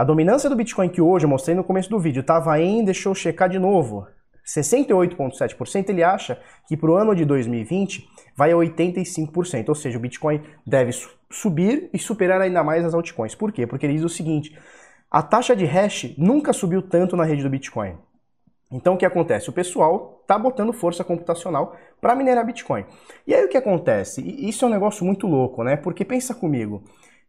a 0.00 0.04
dominância 0.04 0.48
do 0.48 0.56
Bitcoin 0.56 0.88
que 0.88 1.02
hoje 1.02 1.26
eu 1.26 1.28
mostrei 1.28 1.54
no 1.54 1.62
começo 1.62 1.90
do 1.90 1.98
vídeo 1.98 2.20
estava 2.20 2.58
em, 2.58 2.82
deixa 2.82 3.06
eu 3.06 3.14
checar 3.14 3.50
de 3.50 3.58
novo, 3.58 4.06
68,7%, 4.46 5.90
ele 5.90 6.02
acha 6.02 6.40
que 6.66 6.74
para 6.74 6.90
o 6.90 6.94
ano 6.94 7.14
de 7.14 7.22
2020 7.26 8.08
vai 8.34 8.50
a 8.50 8.54
85%, 8.54 9.68
ou 9.68 9.74
seja, 9.74 9.98
o 9.98 10.00
Bitcoin 10.00 10.40
deve 10.66 10.92
subir 11.30 11.90
e 11.92 11.98
superar 11.98 12.40
ainda 12.40 12.64
mais 12.64 12.82
as 12.82 12.94
altcoins. 12.94 13.34
Por 13.34 13.52
quê? 13.52 13.66
Porque 13.66 13.84
ele 13.84 13.92
diz 13.92 14.02
o 14.02 14.08
seguinte, 14.08 14.58
a 15.10 15.20
taxa 15.20 15.54
de 15.54 15.66
hash 15.66 16.14
nunca 16.16 16.54
subiu 16.54 16.80
tanto 16.80 17.14
na 17.14 17.24
rede 17.24 17.42
do 17.42 17.50
Bitcoin. 17.50 17.98
Então 18.72 18.94
o 18.94 18.96
que 18.96 19.04
acontece? 19.04 19.50
O 19.50 19.52
pessoal 19.52 20.24
tá 20.26 20.38
botando 20.38 20.72
força 20.72 21.04
computacional 21.04 21.76
para 22.00 22.14
minerar 22.14 22.46
Bitcoin. 22.46 22.86
E 23.26 23.34
aí 23.34 23.44
o 23.44 23.50
que 23.50 23.56
acontece? 23.58 24.22
Isso 24.48 24.64
é 24.64 24.68
um 24.68 24.70
negócio 24.70 25.04
muito 25.04 25.26
louco, 25.26 25.62
né? 25.62 25.76
Porque 25.76 26.06
pensa 26.06 26.34
comigo, 26.34 26.82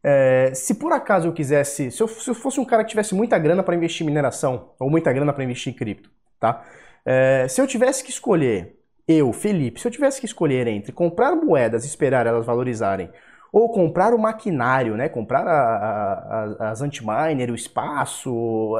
é, 0.03 0.51
se 0.53 0.75
por 0.75 0.91
acaso 0.93 1.27
eu 1.27 1.33
quisesse, 1.33 1.91
se 1.91 2.01
eu, 2.01 2.07
se 2.07 2.29
eu, 2.29 2.35
fosse 2.35 2.59
um 2.59 2.65
cara 2.65 2.83
que 2.83 2.89
tivesse 2.89 3.13
muita 3.13 3.37
grana 3.37 3.63
para 3.63 3.75
investir 3.75 4.03
em 4.03 4.07
mineração 4.07 4.71
ou 4.79 4.89
muita 4.89 5.13
grana 5.13 5.33
para 5.33 5.43
investir 5.43 5.73
em 5.73 5.75
cripto, 5.75 6.09
tá? 6.39 6.63
É, 7.05 7.47
se 7.47 7.61
eu 7.61 7.67
tivesse 7.67 8.03
que 8.03 8.09
escolher, 8.09 8.79
eu, 9.07 9.31
Felipe, 9.33 9.79
se 9.79 9.87
eu 9.87 9.91
tivesse 9.91 10.19
que 10.19 10.25
escolher 10.25 10.67
entre 10.67 10.91
comprar 10.91 11.35
moedas 11.35 11.83
e 11.83 11.87
esperar 11.87 12.25
elas 12.27 12.45
valorizarem 12.45 13.11
ou 13.51 13.69
comprar 13.69 14.13
o 14.13 14.17
maquinário, 14.19 14.95
né? 14.95 15.09
Comprar 15.09 15.45
a, 15.47 15.51
a, 15.51 16.43
a, 16.67 16.71
as 16.71 16.81
antiminer, 16.81 17.51
o 17.51 17.55
espaço, 17.55 18.73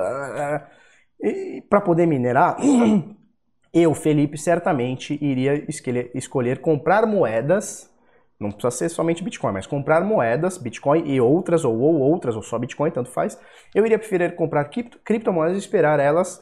para 1.70 1.82
poder 1.82 2.06
minerar, 2.06 2.58
eu, 3.74 3.94
Felipe, 3.94 4.38
certamente 4.38 5.18
iria 5.22 5.66
escolher, 5.70 6.12
escolher 6.16 6.60
comprar 6.60 7.06
moedas. 7.06 7.91
Não 8.42 8.52
precisa 8.52 8.72
ser 8.72 8.90
somente 8.90 9.24
Bitcoin, 9.24 9.54
mas 9.54 9.68
comprar 9.68 10.04
moedas, 10.04 10.58
Bitcoin 10.58 11.04
e 11.06 11.22
outras, 11.22 11.64
ou, 11.64 11.78
ou 11.80 12.00
outras, 12.00 12.36
ou 12.36 12.42
só 12.42 12.58
Bitcoin, 12.58 12.90
tanto 12.90 13.10
faz. 13.10 13.40
Eu 13.74 13.86
iria 13.86 14.00
preferir 14.00 14.36
comprar 14.36 14.66
cripto, 14.66 14.98
criptomoedas 15.04 15.58
e 15.58 15.60
esperar 15.60 16.00
elas 16.00 16.42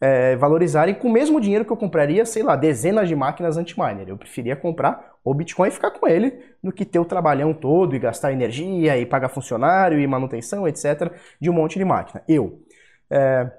é, 0.00 0.36
valorizarem 0.36 0.94
com 0.94 1.08
o 1.08 1.12
mesmo 1.12 1.40
dinheiro 1.40 1.64
que 1.64 1.72
eu 1.72 1.76
compraria, 1.76 2.26
sei 2.26 2.42
lá, 2.42 2.56
dezenas 2.56 3.08
de 3.08 3.16
máquinas 3.16 3.56
anti-miner. 3.56 4.08
Eu 4.08 4.18
preferia 4.18 4.56
comprar 4.56 5.14
o 5.24 5.32
Bitcoin 5.32 5.68
e 5.68 5.72
ficar 5.72 5.90
com 5.92 6.06
ele 6.06 6.36
do 6.62 6.72
que 6.72 6.84
ter 6.84 6.98
o 6.98 7.04
trabalhão 7.04 7.54
todo 7.54 7.94
e 7.94 7.98
gastar 7.98 8.32
energia 8.32 8.98
e 8.98 9.06
pagar 9.06 9.28
funcionário 9.28 9.98
e 9.98 10.06
manutenção, 10.06 10.66
etc., 10.68 11.12
de 11.40 11.48
um 11.48 11.52
monte 11.52 11.78
de 11.78 11.84
máquina. 11.84 12.22
Eu. 12.28 12.60
É... 13.08 13.50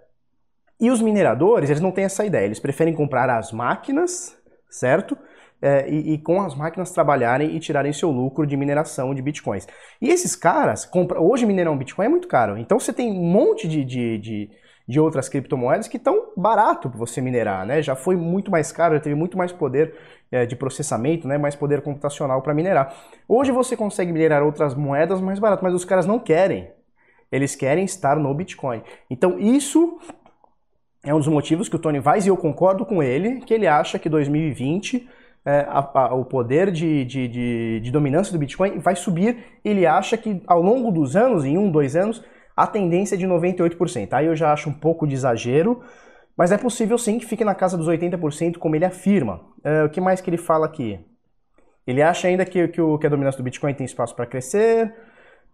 E 0.79 0.91
os 0.91 1.01
mineradores, 1.01 1.70
eles 1.70 1.82
não 1.82 1.91
têm 1.91 2.03
essa 2.03 2.25
ideia. 2.25 2.46
Eles 2.46 2.60
preferem 2.60 2.94
comprar 2.94 3.29
as 3.29 3.51
máquinas, 3.51 4.38
certo? 4.70 5.17
É, 5.60 5.90
e, 5.90 6.14
e, 6.14 6.18
com 6.20 6.40
as 6.42 6.54
máquinas 6.54 6.92
trabalharem 6.92 7.56
e 7.56 7.60
tirarem 7.60 7.92
seu 7.92 8.12
lucro 8.12 8.46
de 8.46 8.56
mineração 8.56 9.14
de 9.16 9.24
bitcoins. 9.24 9.68
E 10.00 10.10
esses 10.10 10.36
caras, 10.36 10.86
compra... 10.86 11.20
hoje 11.20 11.48
minerar 11.48 11.74
um 11.74 11.78
bitcoin 11.78 12.06
é 12.06 12.10
muito 12.10 12.28
caro. 12.28 12.58
Então 12.60 12.80
você 12.80 12.94
tem 12.94 13.12
um 13.12 13.26
monte 13.26 13.68
de, 13.68 13.84
de, 13.84 14.18
de 14.20 14.50
de 14.88 15.00
outras 15.00 15.28
criptomoedas 15.28 15.88
que 15.88 15.98
estão 15.98 16.32
barato 16.36 16.90
para 16.90 16.98
você 16.98 17.20
minerar, 17.20 17.66
né? 17.66 17.82
Já 17.82 17.94
foi 17.94 18.16
muito 18.16 18.50
mais 18.50 18.72
caro, 18.72 18.96
já 18.96 19.02
teve 19.02 19.16
muito 19.16 19.38
mais 19.38 19.52
poder 19.52 19.94
é, 20.32 20.46
de 20.46 20.56
processamento, 20.56 21.28
né? 21.28 21.38
Mais 21.38 21.56
poder 21.56 21.82
computacional 21.82 22.42
para 22.42 22.54
minerar. 22.54 22.96
Hoje 23.28 23.52
você 23.52 23.76
consegue 23.76 24.14
minerar 24.14 24.42
outras 24.44 24.74
moedas 24.74 25.20
mais 25.20 25.40
barato, 25.40 25.64
mas 25.64 25.74
os 25.74 25.84
caras 25.84 26.06
não 26.06 26.20
querem. 26.20 26.72
Eles 27.30 27.54
querem 27.54 27.84
estar 27.84 28.16
no 28.16 28.34
Bitcoin. 28.34 28.82
Então 29.10 29.38
isso 29.38 30.00
é 31.04 31.14
um 31.14 31.18
dos 31.18 31.28
motivos 31.28 31.68
que 31.68 31.76
o 31.76 31.80
Tony 31.80 32.00
Weiss, 32.00 32.26
e 32.26 32.30
eu 32.30 32.38
concordo 32.38 32.86
com 32.86 33.04
ele, 33.04 33.42
que 33.42 33.54
ele 33.54 33.68
acha 33.68 34.00
que 34.00 34.08
2020 34.08 35.08
é, 35.48 35.66
a, 35.70 35.80
a, 35.80 36.13
o 36.13 36.25
poder 36.25 36.70
de, 36.70 37.06
de, 37.06 37.25
de, 37.30 37.80
de 37.80 37.89
dominância 37.89 38.34
do 38.34 38.38
Bitcoin 38.38 38.80
vai 38.80 38.98
subir. 38.98 39.46
Ele 39.63 39.86
acha 39.86 40.18
que 40.18 40.44
ao 40.46 40.62
longo 40.62 40.92
dos 40.92 41.16
anos, 41.16 41.46
em 41.46 41.58
um, 41.58 41.72
dois 41.72 41.96
anos, 41.96 42.22
a 42.54 42.68
tendência 42.68 43.16
é 43.16 43.18
de 43.18 43.25
98%. 43.25 44.10
Aí 44.12 44.25
eu 44.25 44.36
já 44.36 44.51
acho 44.51 44.70
um 44.70 44.74
pouco 44.74 45.08
de 45.08 45.13
exagero, 45.13 45.82
mas 46.36 46.51
é 46.51 46.58
possível 46.58 46.98
sim 46.98 47.18
que 47.18 47.25
fique 47.25 47.46
na 47.46 47.56
casa 47.56 47.77
dos 47.77 47.88
80%, 47.88 48.58
como 48.58 48.75
ele 48.75 48.84
afirma. 48.84 49.39
Uh, 49.60 49.86
o 49.86 49.89
que 49.89 50.01
mais 50.01 50.20
que 50.20 50.30
ele 50.30 50.36
fala 50.38 50.66
aqui? 50.66 51.00
Ele 51.86 52.01
acha 52.01 52.27
ainda 52.27 52.44
que, 52.44 52.68
que, 52.68 52.82
o, 52.82 52.98
que 52.98 53.08
a 53.08 53.10
dominância 53.10 53.38
do 53.38 53.44
Bitcoin 53.46 53.74
tem 53.74 53.86
espaço 53.86 54.13
para 54.13 54.25
crescer. 54.25 54.94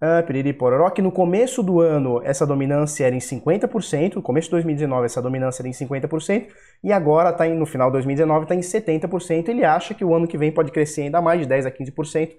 Uh, 0.03 0.53
pororó, 0.53 0.89
que 0.89 1.01
no 1.01 1.13
começo 1.13 1.63
do 1.63 1.79
ano 1.79 2.19
essa 2.25 2.45
dominância 2.45 3.05
era 3.05 3.15
em 3.15 3.19
50%, 3.19 4.15
no 4.15 4.21
começo 4.21 4.47
de 4.47 4.51
2019 4.51 5.05
essa 5.05 5.21
dominância 5.21 5.61
era 5.61 5.69
em 5.69 5.71
50%, 5.71 6.47
e 6.83 6.91
agora 6.91 7.31
tá 7.31 7.47
em, 7.47 7.55
no 7.55 7.65
final 7.65 7.87
de 7.87 7.93
2019 7.93 8.43
está 8.43 8.53
em 8.53 8.59
70%. 8.59 9.47
Ele 9.47 9.63
acha 9.63 9.93
que 9.93 10.03
o 10.03 10.13
ano 10.13 10.27
que 10.27 10.37
vem 10.37 10.51
pode 10.51 10.73
crescer 10.73 11.03
ainda 11.03 11.21
mais, 11.21 11.39
de 11.39 11.47
10% 11.47 11.67
a 11.67 11.71
15%, 11.71 12.31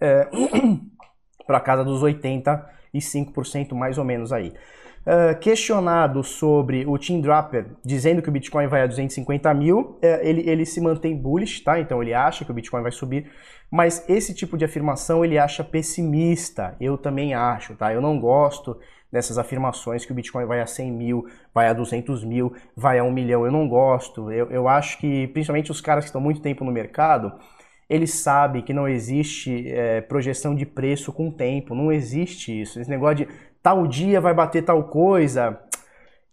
é, 0.00 0.28
para 1.46 1.60
casa 1.60 1.84
dos 1.84 2.02
80% 2.02 2.64
e 2.92 2.98
5% 2.98 3.74
mais 3.74 3.96
ou 3.96 4.04
menos 4.04 4.32
aí. 4.32 4.52
Uh, 5.06 5.38
questionado 5.38 6.24
sobre 6.24 6.86
o 6.86 6.96
Tim 6.96 7.20
Draper 7.20 7.66
dizendo 7.84 8.22
que 8.22 8.28
o 8.30 8.32
Bitcoin 8.32 8.66
vai 8.68 8.80
a 8.80 8.86
250 8.86 9.52
mil, 9.52 9.98
ele, 10.22 10.48
ele 10.48 10.64
se 10.64 10.80
mantém 10.80 11.14
bullish, 11.14 11.62
tá? 11.62 11.78
Então 11.78 12.02
ele 12.02 12.14
acha 12.14 12.42
que 12.42 12.50
o 12.50 12.54
Bitcoin 12.54 12.80
vai 12.82 12.90
subir, 12.90 13.30
mas 13.70 14.02
esse 14.08 14.32
tipo 14.32 14.56
de 14.56 14.64
afirmação 14.64 15.22
ele 15.22 15.36
acha 15.36 15.62
pessimista. 15.62 16.74
Eu 16.80 16.96
também 16.96 17.34
acho, 17.34 17.74
tá? 17.74 17.92
Eu 17.92 18.00
não 18.00 18.18
gosto 18.18 18.78
dessas 19.14 19.38
afirmações 19.38 20.04
que 20.04 20.10
o 20.10 20.14
Bitcoin 20.14 20.44
vai 20.44 20.60
a 20.60 20.66
100 20.66 20.90
mil, 20.90 21.26
vai 21.54 21.68
a 21.68 21.72
200 21.72 22.24
mil, 22.24 22.52
vai 22.76 22.98
a 22.98 23.04
1 23.04 23.12
milhão. 23.12 23.44
Eu 23.44 23.52
não 23.52 23.68
gosto. 23.68 24.30
Eu, 24.32 24.50
eu 24.50 24.66
acho 24.66 24.98
que, 24.98 25.28
principalmente 25.28 25.70
os 25.70 25.80
caras 25.80 26.04
que 26.04 26.08
estão 26.08 26.20
muito 26.20 26.40
tempo 26.40 26.64
no 26.64 26.72
mercado, 26.72 27.32
ele 27.88 28.08
sabe 28.08 28.62
que 28.62 28.72
não 28.72 28.88
existe 28.88 29.70
é, 29.70 30.00
projeção 30.00 30.52
de 30.52 30.66
preço 30.66 31.12
com 31.12 31.30
tempo, 31.30 31.76
não 31.76 31.92
existe 31.92 32.60
isso. 32.60 32.80
Esse 32.80 32.90
negócio 32.90 33.18
de 33.24 33.28
tal 33.64 33.86
dia 33.86 34.20
vai 34.20 34.34
bater 34.34 34.62
tal 34.62 34.84
coisa, 34.84 35.58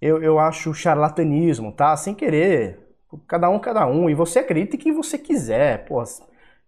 eu, 0.02 0.22
eu 0.22 0.38
acho 0.38 0.74
charlatanismo, 0.74 1.72
tá? 1.72 1.96
Sem 1.96 2.14
querer, 2.14 2.94
cada 3.26 3.50
um, 3.50 3.58
cada 3.58 3.88
um. 3.88 4.10
E 4.10 4.14
você 4.14 4.40
acredita 4.40 4.76
em 4.76 4.80
quem 4.80 4.92
você 4.92 5.18
quiser, 5.18 5.86
pô. 5.86 6.04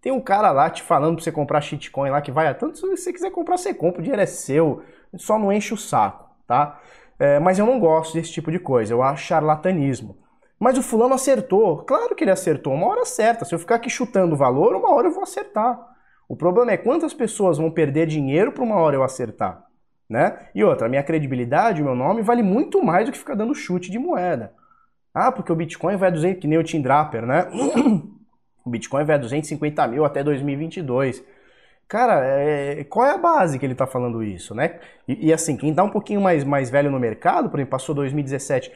Tem 0.01 0.13
um 0.13 0.21
cara 0.21 0.51
lá 0.51 0.69
te 0.69 0.81
falando 0.81 1.15
pra 1.15 1.23
você 1.25 1.33
comprar 1.33 1.59
shitcoin 1.59 2.09
lá 2.09 2.21
que 2.21 2.31
vai 2.31 2.47
a 2.47 2.53
tanto, 2.53 2.77
se 2.77 2.87
você 2.87 3.11
quiser 3.11 3.29
comprar, 3.29 3.57
você 3.57 3.73
compra, 3.73 3.99
o 3.99 4.03
dinheiro 4.03 4.21
é 4.21 4.25
seu, 4.25 4.81
só 5.17 5.37
não 5.37 5.51
enche 5.51 5.73
o 5.73 5.77
saco, 5.77 6.29
tá? 6.47 6.79
É, 7.19 7.39
mas 7.39 7.59
eu 7.59 7.65
não 7.65 7.77
gosto 7.77 8.13
desse 8.13 8.31
tipo 8.31 8.49
de 8.49 8.57
coisa, 8.57 8.93
eu 8.93 9.03
acho 9.03 9.25
charlatanismo. 9.27 10.17
Mas 10.57 10.77
o 10.77 10.81
fulano 10.81 11.13
acertou. 11.13 11.83
Claro 11.83 12.15
que 12.15 12.23
ele 12.23 12.31
acertou, 12.31 12.73
uma 12.73 12.87
hora 12.87 13.03
certa. 13.03 13.43
Se 13.43 13.53
eu 13.53 13.59
ficar 13.59 13.75
aqui 13.75 13.89
chutando 13.89 14.33
o 14.33 14.37
valor, 14.37 14.73
uma 14.75 14.93
hora 14.93 15.07
eu 15.07 15.13
vou 15.13 15.23
acertar. 15.23 15.77
O 16.25 16.37
problema 16.37 16.71
é 16.71 16.77
quantas 16.77 17.13
pessoas 17.13 17.57
vão 17.57 17.69
perder 17.69 18.07
dinheiro 18.07 18.53
para 18.53 18.63
uma 18.63 18.77
hora 18.77 18.95
eu 18.95 19.03
acertar. 19.03 19.72
Né? 20.13 20.37
E 20.53 20.63
outra, 20.63 20.87
minha 20.87 21.01
credibilidade, 21.01 21.81
meu 21.81 21.95
nome, 21.95 22.21
vale 22.21 22.43
muito 22.43 22.83
mais 22.83 23.07
do 23.07 23.11
que 23.11 23.17
ficar 23.17 23.33
dando 23.33 23.55
chute 23.55 23.89
de 23.89 23.97
moeda. 23.97 24.53
Ah, 25.11 25.31
porque 25.31 25.51
o 25.51 25.55
Bitcoin 25.55 25.95
vai 25.95 26.09
a 26.09 26.11
200, 26.11 26.39
que 26.39 26.47
nem 26.47 26.59
o 26.59 26.63
Tim 26.63 26.83
Draper, 26.83 27.25
né? 27.25 27.47
o 28.63 28.69
Bitcoin 28.69 29.05
vai 29.05 29.15
a 29.15 29.17
250 29.17 29.87
mil 29.87 30.05
até 30.05 30.23
2022. 30.23 31.23
Cara, 31.87 32.23
é, 32.23 32.83
qual 32.83 33.07
é 33.07 33.13
a 33.13 33.17
base 33.17 33.57
que 33.57 33.65
ele 33.65 33.73
está 33.73 33.87
falando 33.87 34.23
isso, 34.23 34.53
né? 34.53 34.79
E, 35.07 35.29
e, 35.29 35.33
assim, 35.33 35.57
quem 35.57 35.71
está 35.71 35.83
um 35.83 35.89
pouquinho 35.89 36.21
mais, 36.21 36.43
mais 36.43 36.69
velho 36.69 36.91
no 36.91 36.99
mercado, 36.99 37.49
por 37.49 37.57
exemplo, 37.57 37.71
passou 37.71 37.95
2017 37.95 38.71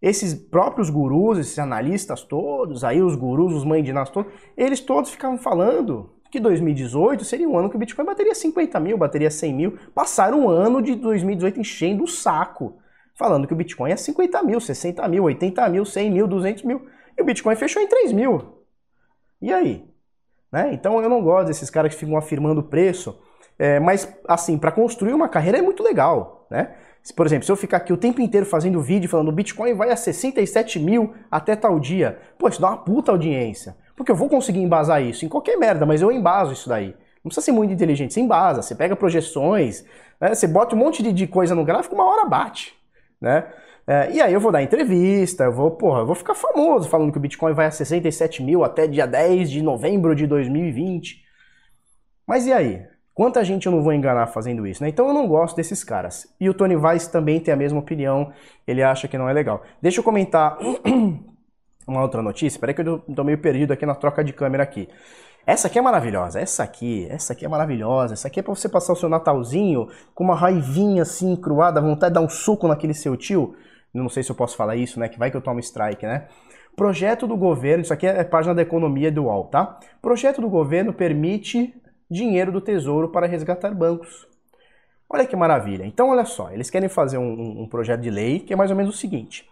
esses 0.00 0.34
próprios 0.34 0.90
gurus, 0.90 1.38
esses 1.38 1.60
analistas 1.60 2.24
todos, 2.24 2.82
aí 2.82 3.00
os 3.00 3.14
gurus, 3.14 3.54
os 3.54 3.64
mandinas 3.64 4.10
todos, 4.10 4.32
eles 4.56 4.80
todos 4.80 5.12
ficavam 5.12 5.38
falando 5.38 6.10
que 6.32 6.40
2018 6.40 7.26
seria 7.26 7.46
um 7.46 7.58
ano 7.58 7.68
que 7.68 7.76
o 7.76 7.78
Bitcoin 7.78 8.06
bateria 8.06 8.34
50 8.34 8.80
mil, 8.80 8.96
bateria 8.96 9.30
100 9.30 9.54
mil. 9.54 9.78
Passaram 9.94 10.40
um 10.40 10.48
ano 10.48 10.80
de 10.80 10.94
2018 10.94 11.60
enchendo 11.60 12.04
o 12.04 12.08
saco, 12.08 12.78
falando 13.14 13.46
que 13.46 13.52
o 13.52 13.56
Bitcoin 13.56 13.92
é 13.92 13.96
50 13.96 14.42
mil, 14.42 14.58
60 14.58 15.06
mil, 15.08 15.24
80 15.24 15.68
mil, 15.68 15.84
100 15.84 16.10
mil, 16.10 16.26
200 16.26 16.62
mil. 16.62 16.86
E 17.18 17.20
o 17.20 17.24
Bitcoin 17.24 17.54
fechou 17.54 17.82
em 17.82 17.86
3 17.86 18.12
mil. 18.12 18.64
E 19.42 19.52
aí? 19.52 19.84
Né? 20.50 20.70
Então 20.72 21.02
eu 21.02 21.08
não 21.10 21.22
gosto 21.22 21.48
desses 21.48 21.68
caras 21.68 21.92
que 21.92 22.00
ficam 22.00 22.16
afirmando 22.16 22.62
o 22.62 22.64
preço. 22.64 23.20
É, 23.58 23.78
mas, 23.78 24.10
assim, 24.26 24.56
para 24.56 24.72
construir 24.72 25.12
uma 25.12 25.28
carreira 25.28 25.58
é 25.58 25.62
muito 25.62 25.82
legal, 25.82 26.46
né? 26.50 26.74
Por 27.14 27.26
exemplo, 27.26 27.44
se 27.44 27.52
eu 27.52 27.56
ficar 27.56 27.76
aqui 27.76 27.92
o 27.92 27.96
tempo 27.98 28.22
inteiro 28.22 28.46
fazendo 28.46 28.80
vídeo 28.80 29.10
falando 29.10 29.28
o 29.28 29.32
Bitcoin 29.32 29.74
vai 29.74 29.90
a 29.90 29.96
67 29.96 30.78
mil 30.78 31.12
até 31.30 31.54
tal 31.54 31.78
dia, 31.78 32.18
pô, 32.38 32.48
isso 32.48 32.60
dá 32.60 32.68
uma 32.68 32.78
puta 32.78 33.12
audiência. 33.12 33.76
Porque 33.96 34.10
eu 34.10 34.16
vou 34.16 34.28
conseguir 34.28 34.60
embasar 34.60 35.02
isso 35.02 35.24
em 35.24 35.28
qualquer 35.28 35.56
merda, 35.56 35.86
mas 35.86 36.02
eu 36.02 36.10
embaso 36.10 36.52
isso 36.52 36.68
daí. 36.68 36.94
Não 37.24 37.28
precisa 37.28 37.44
ser 37.44 37.52
muito 37.52 37.72
inteligente, 37.72 38.12
você 38.12 38.20
embasa, 38.20 38.62
você 38.62 38.74
pega 38.74 38.96
projeções, 38.96 39.84
né, 40.20 40.34
você 40.34 40.46
bota 40.46 40.74
um 40.74 40.78
monte 40.78 41.02
de, 41.02 41.12
de 41.12 41.26
coisa 41.26 41.54
no 41.54 41.64
gráfico, 41.64 41.94
uma 41.94 42.04
hora 42.04 42.28
bate, 42.28 42.74
né? 43.20 43.46
É, 43.86 44.12
e 44.12 44.20
aí 44.20 44.32
eu 44.32 44.40
vou 44.40 44.52
dar 44.52 44.62
entrevista, 44.62 45.44
eu 45.44 45.52
vou, 45.52 45.70
porra, 45.72 46.00
eu 46.00 46.06
vou 46.06 46.14
ficar 46.14 46.34
famoso 46.34 46.88
falando 46.88 47.10
que 47.10 47.18
o 47.18 47.20
Bitcoin 47.20 47.52
vai 47.52 47.66
a 47.66 47.70
67 47.70 48.42
mil 48.42 48.62
até 48.64 48.86
dia 48.86 49.06
10 49.06 49.50
de 49.50 49.60
novembro 49.60 50.14
de 50.14 50.26
2020. 50.26 51.20
Mas 52.26 52.46
e 52.46 52.52
aí? 52.52 52.86
Quanta 53.14 53.44
gente 53.44 53.66
eu 53.66 53.72
não 53.72 53.82
vou 53.82 53.92
enganar 53.92 54.28
fazendo 54.28 54.66
isso, 54.66 54.82
né? 54.82 54.88
Então 54.88 55.06
eu 55.06 55.12
não 55.12 55.26
gosto 55.28 55.54
desses 55.54 55.84
caras. 55.84 56.26
E 56.40 56.48
o 56.48 56.54
Tony 56.54 56.76
Weiss 56.76 57.08
também 57.08 57.40
tem 57.40 57.52
a 57.52 57.56
mesma 57.56 57.78
opinião, 57.78 58.32
ele 58.66 58.82
acha 58.82 59.06
que 59.06 59.18
não 59.18 59.28
é 59.28 59.32
legal. 59.32 59.62
Deixa 59.82 60.00
eu 60.00 60.04
comentar 60.04 60.56
uma 61.86 62.02
outra 62.02 62.22
notícia, 62.22 62.60
peraí 62.60 62.74
que 62.74 62.82
eu 62.82 62.98
tô 62.98 63.24
meio 63.24 63.38
perdido 63.38 63.72
aqui 63.72 63.84
na 63.84 63.94
troca 63.94 64.22
de 64.22 64.32
câmera 64.32 64.62
aqui. 64.62 64.88
Essa 65.44 65.66
aqui 65.66 65.78
é 65.78 65.82
maravilhosa, 65.82 66.38
essa 66.38 66.62
aqui, 66.62 67.06
essa 67.10 67.32
aqui 67.32 67.44
é 67.44 67.48
maravilhosa, 67.48 68.14
essa 68.14 68.28
aqui 68.28 68.38
é 68.38 68.42
pra 68.42 68.54
você 68.54 68.68
passar 68.68 68.92
o 68.92 68.96
seu 68.96 69.08
Natalzinho 69.08 69.88
com 70.14 70.22
uma 70.22 70.36
raivinha 70.36 71.02
assim, 71.02 71.34
cruada, 71.34 71.80
vontade 71.80 72.14
de 72.14 72.20
dar 72.20 72.24
um 72.24 72.28
suco 72.28 72.68
naquele 72.68 72.94
seu 72.94 73.16
tio. 73.16 73.56
Não 73.92 74.08
sei 74.08 74.22
se 74.22 74.30
eu 74.30 74.36
posso 74.36 74.56
falar 74.56 74.76
isso, 74.76 75.00
né? 75.00 75.08
Que 75.08 75.18
vai 75.18 75.30
que 75.30 75.36
eu 75.36 75.40
tomo 75.42 75.58
strike, 75.58 76.06
né? 76.06 76.28
Projeto 76.76 77.26
do 77.26 77.36
governo, 77.36 77.82
isso 77.82 77.92
aqui 77.92 78.06
é 78.06 78.24
página 78.24 78.54
da 78.54 78.62
economia 78.62 79.10
do 79.10 79.24
UOL, 79.24 79.48
tá? 79.48 79.78
Projeto 80.00 80.40
do 80.40 80.48
governo 80.48 80.92
permite 80.92 81.74
dinheiro 82.10 82.50
do 82.50 82.60
Tesouro 82.60 83.08
para 83.10 83.26
resgatar 83.26 83.74
bancos. 83.74 84.26
Olha 85.10 85.26
que 85.26 85.36
maravilha. 85.36 85.84
Então, 85.84 86.08
olha 86.08 86.24
só, 86.24 86.50
eles 86.50 86.70
querem 86.70 86.88
fazer 86.88 87.18
um, 87.18 87.62
um 87.62 87.68
projeto 87.68 88.00
de 88.00 88.10
lei 88.10 88.38
que 88.38 88.54
é 88.54 88.56
mais 88.56 88.70
ou 88.70 88.76
menos 88.76 88.94
o 88.94 88.98
seguinte: 88.98 89.46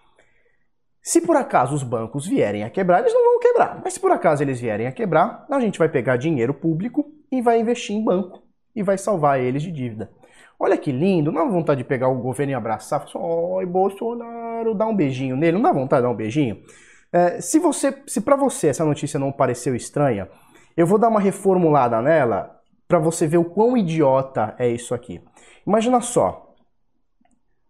Se 1.03 1.21
por 1.21 1.37
acaso 1.37 1.75
os 1.75 1.83
bancos 1.83 2.27
vierem 2.27 2.63
a 2.63 2.71
quebrar, 2.71 3.01
eles 3.01 3.15
não 3.15 3.25
vão 3.25 3.41
quebrar. 3.41 3.81
Mas 3.83 3.95
se 3.95 4.01
por 4.01 4.13
acaso 4.13 4.43
eles 4.43 4.61
vierem 4.61 4.87
a 4.87 4.93
quebrar, 4.93 5.47
a 5.51 5.61
gente 5.61 5.79
vai 5.79 5.89
pegar 5.89 6.17
dinheiro 6.17 6.53
público 6.53 7.11
e 7.33 7.41
vai 7.41 7.59
investir 7.59 7.97
em 7.97 8.05
banco 8.05 8.43
e 8.75 8.83
vai 8.83 8.99
salvar 8.99 9.41
eles 9.41 9.63
de 9.63 9.73
dívida. 9.73 10.11
Olha 10.59 10.77
que 10.77 10.93
lindo, 10.93 11.33
não 11.33 11.47
dá 11.47 11.51
vontade 11.51 11.79
de 11.79 11.89
pegar 11.89 12.09
o 12.09 12.21
governo 12.21 12.53
e 12.53 12.55
abraçar, 12.55 13.09
falar, 13.09 13.25
oi 13.25 13.65
Bolsonaro, 13.65 14.75
dar 14.75 14.87
um 14.87 14.95
beijinho 14.95 15.35
nele, 15.37 15.57
não 15.57 15.63
dá 15.63 15.73
vontade 15.73 16.03
de 16.03 16.07
dar 16.07 16.13
um 16.13 16.17
beijinho? 16.17 16.63
É, 17.11 17.41
se 17.41 17.59
você, 17.59 18.03
se 18.07 18.21
para 18.21 18.37
você 18.37 18.69
essa 18.69 18.85
notícia 18.85 19.19
não 19.19 19.33
pareceu 19.33 19.75
estranha, 19.75 20.29
eu 20.77 20.87
vou 20.87 20.99
dar 20.99 21.09
uma 21.09 21.19
reformulada 21.19 22.01
nela 22.03 22.61
para 22.87 22.99
você 22.99 23.27
ver 23.27 23.39
o 23.39 23.45
quão 23.45 23.77
idiota 23.77 24.55
é 24.59 24.69
isso 24.69 24.95
aqui. 24.95 25.23
Imagina 25.67 26.01
só, 26.01 26.55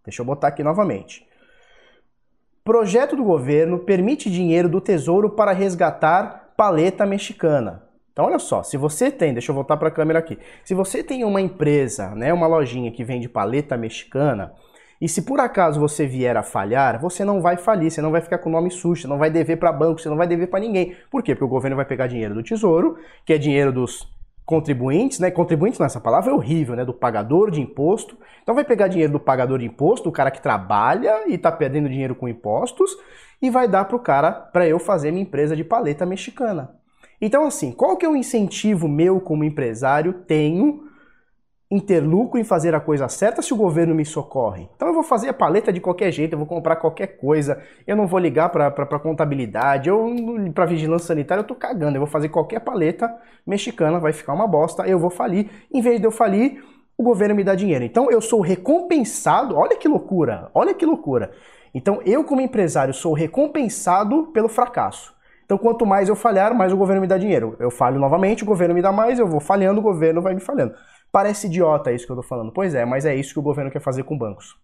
deixa 0.05 0.21
eu 0.21 0.27
botar 0.27 0.49
aqui 0.49 0.64
novamente. 0.64 1.30
Projeto 2.70 3.16
do 3.16 3.24
governo 3.24 3.80
permite 3.80 4.30
dinheiro 4.30 4.68
do 4.68 4.80
Tesouro 4.80 5.30
para 5.30 5.50
resgatar 5.50 6.52
paleta 6.56 7.04
mexicana. 7.04 7.83
Então, 8.12 8.26
olha 8.26 8.38
só, 8.38 8.62
se 8.62 8.76
você 8.76 9.11
tem, 9.11 9.33
deixa 9.33 9.50
eu 9.50 9.56
voltar 9.56 9.76
para 9.76 9.88
a 9.88 9.90
câmera 9.90 10.20
aqui. 10.20 10.38
Se 10.64 10.72
você 10.72 11.02
tem 11.02 11.24
uma 11.24 11.40
empresa, 11.40 12.14
né, 12.14 12.33
uma 12.33 12.46
lojinha 12.46 12.92
que 12.92 13.02
vende 13.02 13.28
paleta 13.28 13.76
mexicana, 13.76 14.52
e 15.00 15.09
se 15.09 15.22
por 15.22 15.40
acaso 15.40 15.80
você 15.80 16.06
vier 16.06 16.37
a 16.37 16.44
falhar, 16.44 17.00
você 17.00 17.24
não 17.24 17.42
vai 17.42 17.56
falir, 17.56 17.90
você 17.90 18.00
não 18.00 18.12
vai 18.12 18.20
ficar 18.20 18.38
com 18.38 18.48
o 18.48 18.52
nome 18.52 18.70
sujo, 18.70 19.02
você 19.02 19.09
não 19.09 19.18
vai 19.18 19.30
dever 19.30 19.56
para 19.56 19.72
banco, 19.72 20.00
você 20.00 20.09
não 20.09 20.16
vai 20.16 20.28
dever 20.28 20.46
para 20.46 20.61
ninguém. 20.61 20.94
Por 21.11 21.24
quê? 21.24 21.35
Porque 21.35 21.44
o 21.46 21.48
governo 21.48 21.76
vai 21.76 21.85
pegar 21.85 22.06
dinheiro 22.06 22.35
do 22.35 22.42
Tesouro, 22.44 22.98
que 23.26 23.33
é 23.33 23.38
dinheiro 23.38 23.72
dos 23.72 24.09
contribuintes, 24.44 25.18
né? 25.18 25.31
Contribuintes 25.31 25.79
nessa 25.79 26.00
palavra 26.00 26.31
é 26.31 26.35
horrível, 26.35 26.74
né? 26.74 26.85
Do 26.85 26.92
pagador 26.92 27.50
de 27.50 27.61
imposto. 27.61 28.16
Então 28.42 28.55
vai 28.55 28.64
pegar 28.64 28.88
dinheiro 28.88 29.12
do 29.12 29.20
pagador 29.20 29.59
de 29.59 29.66
imposto, 29.66 30.09
do 30.09 30.12
cara 30.12 30.31
que 30.31 30.42
trabalha 30.42 31.29
e 31.29 31.35
está 31.35 31.53
perdendo 31.53 31.88
dinheiro 31.88 32.14
com 32.14 32.29
impostos, 32.29 32.90
e 33.40 33.48
vai 33.48 33.68
dar 33.68 33.85
para 33.85 33.96
o 33.96 34.00
cara 34.00 34.33
para 34.33 34.66
eu 34.66 34.79
fazer 34.79 35.11
minha 35.11 35.22
empresa 35.22 35.55
de 35.55 35.64
paleta 35.64 36.05
mexicana. 36.05 36.74
Então, 37.20 37.44
assim, 37.44 37.70
qual 37.70 37.96
que 37.96 38.05
é 38.05 38.09
o 38.09 38.16
incentivo 38.16 38.88
meu 38.88 39.20
como 39.20 39.44
empresário 39.44 40.12
tenho 40.26 40.89
em 41.70 41.78
ter 41.78 42.00
lucro 42.00 42.40
em 42.40 42.42
fazer 42.42 42.74
a 42.74 42.80
coisa 42.80 43.09
certa 43.09 43.40
se 43.40 43.54
o 43.54 43.56
governo 43.56 43.94
me 43.94 44.04
socorre? 44.04 44.68
Então 44.74 44.88
eu 44.88 44.94
vou 44.94 45.04
fazer 45.04 45.28
a 45.28 45.33
paleta 45.33 45.72
de 45.72 45.80
qualquer 45.80 46.11
jeito, 46.11 46.33
eu 46.33 46.38
vou 46.38 46.46
comprar 46.46 46.76
qualquer 46.76 47.18
coisa, 47.18 47.62
eu 47.87 47.94
não 47.94 48.06
vou 48.06 48.18
ligar 48.18 48.48
para 48.48 48.98
contabilidade, 48.98 49.88
eu 49.88 50.12
para 50.52 50.66
vigilância 50.66 51.06
sanitária, 51.06 51.42
eu 51.42 51.46
tô 51.46 51.54
cagando, 51.54 51.96
eu 51.96 52.00
vou 52.00 52.09
fazer 52.09 52.28
qualquer 52.28 52.61
paleta 52.61 53.09
mexicana, 53.46 54.00
vai 54.00 54.12
ficar 54.12 54.33
uma 54.33 54.48
bosta, 54.48 54.87
eu 54.87 54.98
vou 54.98 55.11
falir. 55.11 55.48
Em 55.72 55.80
vez 55.80 56.00
de 56.00 56.06
eu 56.06 56.11
falir, 56.11 56.62
o 56.98 57.04
governo 57.04 57.35
me 57.35 57.44
dá 57.44 57.54
dinheiro. 57.54 57.85
Então 57.85 58.11
eu 58.11 58.20
sou 58.20 58.40
recompensado, 58.40 59.56
olha 59.56 59.76
que 59.76 59.87
loucura, 59.87 60.50
olha 60.52 60.74
que 60.74 60.85
loucura. 60.85 61.30
Então 61.72 62.00
eu 62.04 62.24
como 62.24 62.40
empresário 62.40 62.92
sou 62.92 63.12
recompensado 63.12 64.26
pelo 64.33 64.48
fracasso. 64.48 65.14
Então, 65.50 65.59
quanto 65.59 65.85
mais 65.85 66.09
eu 66.09 66.14
falhar, 66.14 66.54
mais 66.54 66.72
o 66.72 66.76
governo 66.76 67.00
me 67.00 67.09
dá 67.09 67.18
dinheiro. 67.18 67.56
Eu 67.59 67.72
falho 67.72 67.98
novamente, 67.98 68.44
o 68.44 68.46
governo 68.46 68.72
me 68.72 68.80
dá 68.80 68.92
mais, 68.92 69.18
eu 69.18 69.26
vou 69.26 69.40
falhando, 69.40 69.80
o 69.80 69.83
governo 69.83 70.22
vai 70.22 70.33
me 70.33 70.40
falhando. 70.40 70.76
Parece 71.12 71.46
idiota 71.46 71.92
isso 71.92 72.07
que 72.07 72.12
eu 72.12 72.16
tô 72.16 72.23
falando. 72.23 72.53
Pois 72.53 72.75
é, 72.75 72.85
mas 72.85 73.05
é 73.05 73.14
isso 73.14 73.33
que 73.33 73.38
o 73.38 73.42
governo 73.42 73.70
quer 73.70 73.81
fazer 73.81 74.05
com 74.05 74.16
bancos. 74.16 74.57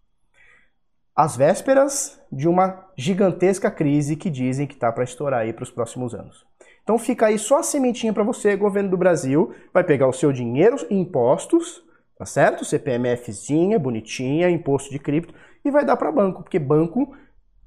Às 1.14 1.37
vésperas 1.37 2.20
de 2.30 2.46
uma 2.46 2.85
gigantesca 2.96 3.70
crise 3.70 4.16
que 4.16 4.28
dizem 4.28 4.66
que 4.66 4.76
tá 4.76 4.92
para 4.92 5.04
estourar 5.04 5.40
aí 5.40 5.52
para 5.52 5.62
os 5.62 5.70
próximos 5.70 6.14
anos. 6.14 6.44
Então 6.82 6.98
fica 6.98 7.26
aí 7.26 7.38
só 7.38 7.59
a 7.59 7.62
sementinha 7.62 8.12
para 8.12 8.22
você, 8.22 8.54
governo 8.54 8.90
do 8.90 8.96
Brasil, 8.96 9.52
vai 9.72 9.82
pegar 9.82 10.06
o 10.06 10.12
seu 10.12 10.30
dinheiro 10.30 10.76
impostos, 10.90 11.82
tá 12.16 12.24
certo? 12.24 12.64
CPMFzinha, 12.64 13.78
bonitinha, 13.78 14.48
imposto 14.50 14.90
de 14.90 14.98
cripto 14.98 15.35
e 15.64 15.70
vai 15.70 15.85
dar 15.85 15.96
para 15.96 16.12
banco, 16.12 16.42
porque 16.42 16.59
banco 16.59 17.12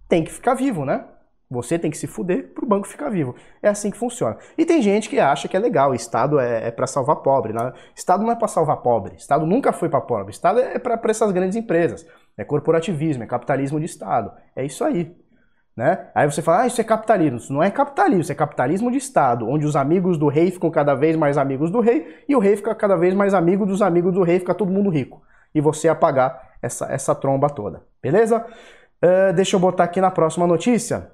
tem 0.08 0.24
que 0.24 0.32
ficar 0.32 0.54
vivo, 0.54 0.86
né? 0.86 1.06
Você 1.52 1.80
tem 1.80 1.90
que 1.90 1.98
se 1.98 2.06
fuder 2.06 2.54
para 2.54 2.64
o 2.64 2.68
banco 2.68 2.88
ficar 2.88 3.10
vivo. 3.10 3.36
É 3.62 3.70
assim 3.70 3.90
que 3.90 3.98
funciona. 3.98 4.38
E 4.56 4.66
tem 4.66 4.84
gente 4.84 5.10
que 5.10 5.20
acha 5.20 5.48
que 5.48 5.58
é 5.58 5.60
legal, 5.60 5.96
Estado 5.96 6.40
é, 6.40 6.68
é 6.68 6.72
para 6.72 6.86
salvar 6.86 7.18
pobre. 7.18 7.54
Né? 7.54 7.74
Estado 7.96 8.24
não 8.24 8.32
é 8.32 8.36
para 8.36 8.48
salvar 8.48 8.78
pobre. 8.78 9.16
Estado 9.16 9.48
nunca 9.48 9.74
foi 9.74 9.90
para 9.90 10.00
pobre. 10.00 10.32
Estado 10.32 10.60
é 10.60 10.78
para 10.78 11.00
essas 11.10 11.32
grandes 11.32 11.56
empresas. 11.56 12.06
É 12.38 12.44
corporativismo, 12.44 13.24
é 13.24 13.26
capitalismo 13.26 13.80
de 13.80 13.88
Estado. 13.88 14.32
É 14.56 14.64
isso 14.64 14.84
aí. 14.84 15.12
Né? 15.76 16.08
Aí 16.14 16.30
você 16.30 16.42
fala, 16.42 16.64
ah, 16.64 16.68
isso 16.68 16.80
é 16.80 16.84
capitalismo. 16.84 17.38
Isso 17.38 17.52
não 17.52 17.64
é 17.64 17.72
capitalismo, 17.72 18.22
isso 18.22 18.32
é 18.32 18.36
capitalismo 18.36 18.92
de 18.92 18.98
Estado, 18.98 19.50
onde 19.50 19.66
os 19.66 19.76
amigos 19.76 20.20
do 20.20 20.28
rei 20.28 20.52
ficam 20.52 20.70
cada 20.70 20.94
vez 20.94 21.16
mais 21.16 21.36
amigos 21.36 21.72
do 21.72 21.80
rei 21.80 22.24
e 22.28 22.36
o 22.36 22.40
rei 22.40 22.56
fica 22.58 22.76
cada 22.76 22.96
vez 22.96 23.14
mais 23.16 23.34
amigo 23.34 23.66
dos 23.66 23.82
amigos 23.82 24.14
do 24.14 24.22
rei, 24.22 24.40
fica 24.40 24.54
todo 24.54 24.72
mundo 24.72 24.90
rico. 24.90 25.24
E 25.56 25.60
você 25.62 25.88
apagar 25.88 26.58
essa, 26.62 26.86
essa 26.92 27.16
tromba 27.16 27.50
toda. 27.50 27.82
Beleza? 28.04 28.46
Uh, 29.04 29.34
deixa 29.34 29.56
eu 29.56 29.60
botar 29.60 29.86
aqui 29.86 30.00
na 30.00 30.12
próxima 30.12 30.46
notícia. 30.46 31.10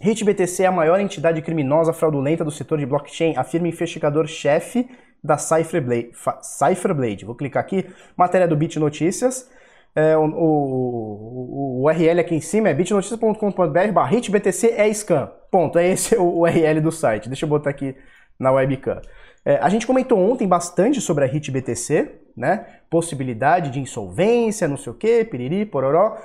HitBTC 0.00 0.62
é 0.62 0.66
a 0.66 0.72
maior 0.72 0.98
entidade 0.98 1.42
criminosa 1.42 1.92
fraudulenta 1.92 2.42
do 2.42 2.50
setor 2.50 2.78
de 2.78 2.86
blockchain, 2.86 3.34
afirma 3.36 3.68
investigador-chefe 3.68 4.88
da 5.22 5.36
Cypherblade. 5.36 6.12
Cypherblade. 6.40 7.24
Vou 7.26 7.34
clicar 7.34 7.62
aqui, 7.62 7.86
matéria 8.16 8.48
do 8.48 8.56
Bit 8.56 8.78
Notícias. 8.78 9.50
É, 9.94 10.16
o, 10.16 10.24
o, 10.24 11.80
o, 11.80 11.84
URL 11.84 12.20
aqui 12.20 12.34
em 12.34 12.40
cima 12.40 12.68
é 12.68 12.74
bitnoticias.com.br 12.74 14.14
hitbtc 14.14 14.68
é 14.68 14.92
scam. 14.94 15.30
Ponto, 15.50 15.78
é 15.78 15.88
esse 15.88 16.16
o 16.18 16.40
URL 16.40 16.80
do 16.80 16.90
site. 16.90 17.28
Deixa 17.28 17.44
eu 17.44 17.48
botar 17.48 17.70
aqui 17.70 17.94
na 18.38 18.50
webcam. 18.52 19.02
É, 19.44 19.56
a 19.56 19.68
gente 19.68 19.86
comentou 19.86 20.18
ontem 20.18 20.46
bastante 20.46 21.00
sobre 21.00 21.24
a 21.24 21.26
HitBTC, 21.26 22.10
né? 22.36 22.66
Possibilidade 22.88 23.70
de 23.70 23.80
insolvência, 23.80 24.68
não 24.68 24.76
sei 24.76 24.92
o 24.92 24.96
que, 24.96 25.24
piriri, 25.24 25.66
pororó. 25.66 26.16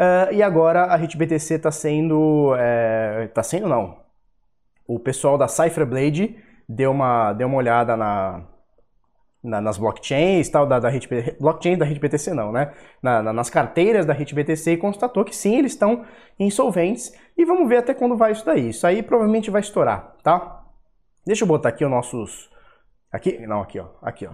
Uh, 0.00 0.32
e 0.32 0.42
agora 0.42 0.84
a 0.84 0.94
HitBTC 0.94 1.56
está 1.56 1.70
sendo. 1.70 2.54
Está 3.26 3.42
é, 3.42 3.44
sendo 3.44 3.68
não. 3.68 3.98
O 4.86 4.98
pessoal 4.98 5.36
da 5.36 5.46
Cypherblade 5.46 6.38
deu 6.66 6.90
uma, 6.90 7.34
deu 7.34 7.46
uma 7.46 7.58
olhada 7.58 7.98
na, 7.98 8.42
na, 9.44 9.60
nas 9.60 9.76
blockchains 9.76 10.48
tal, 10.48 10.66
da, 10.66 10.80
da 10.80 10.88
HitBTC, 10.88 11.36
blockchain 11.38 11.76
da 11.76 11.84
HitBTC 11.84 12.32
não, 12.32 12.50
né? 12.50 12.72
Na, 13.02 13.22
na, 13.22 13.32
nas 13.34 13.50
carteiras 13.50 14.06
da 14.06 14.14
HitBTC 14.14 14.72
e 14.72 14.76
constatou 14.78 15.22
que 15.22 15.36
sim, 15.36 15.56
eles 15.56 15.72
estão 15.72 16.06
insolventes. 16.38 17.12
E 17.36 17.44
vamos 17.44 17.68
ver 17.68 17.76
até 17.76 17.92
quando 17.92 18.16
vai 18.16 18.32
isso 18.32 18.46
daí. 18.46 18.70
Isso 18.70 18.86
aí 18.86 19.02
provavelmente 19.02 19.50
vai 19.50 19.60
estourar, 19.60 20.16
tá? 20.22 20.64
Deixa 21.26 21.44
eu 21.44 21.48
botar 21.48 21.68
aqui 21.68 21.84
os 21.84 21.90
nossos. 21.90 22.48
Aqui? 23.12 23.38
Não, 23.46 23.60
aqui, 23.60 23.78
ó. 23.78 23.88
Aqui, 24.00 24.26
ó. 24.26 24.32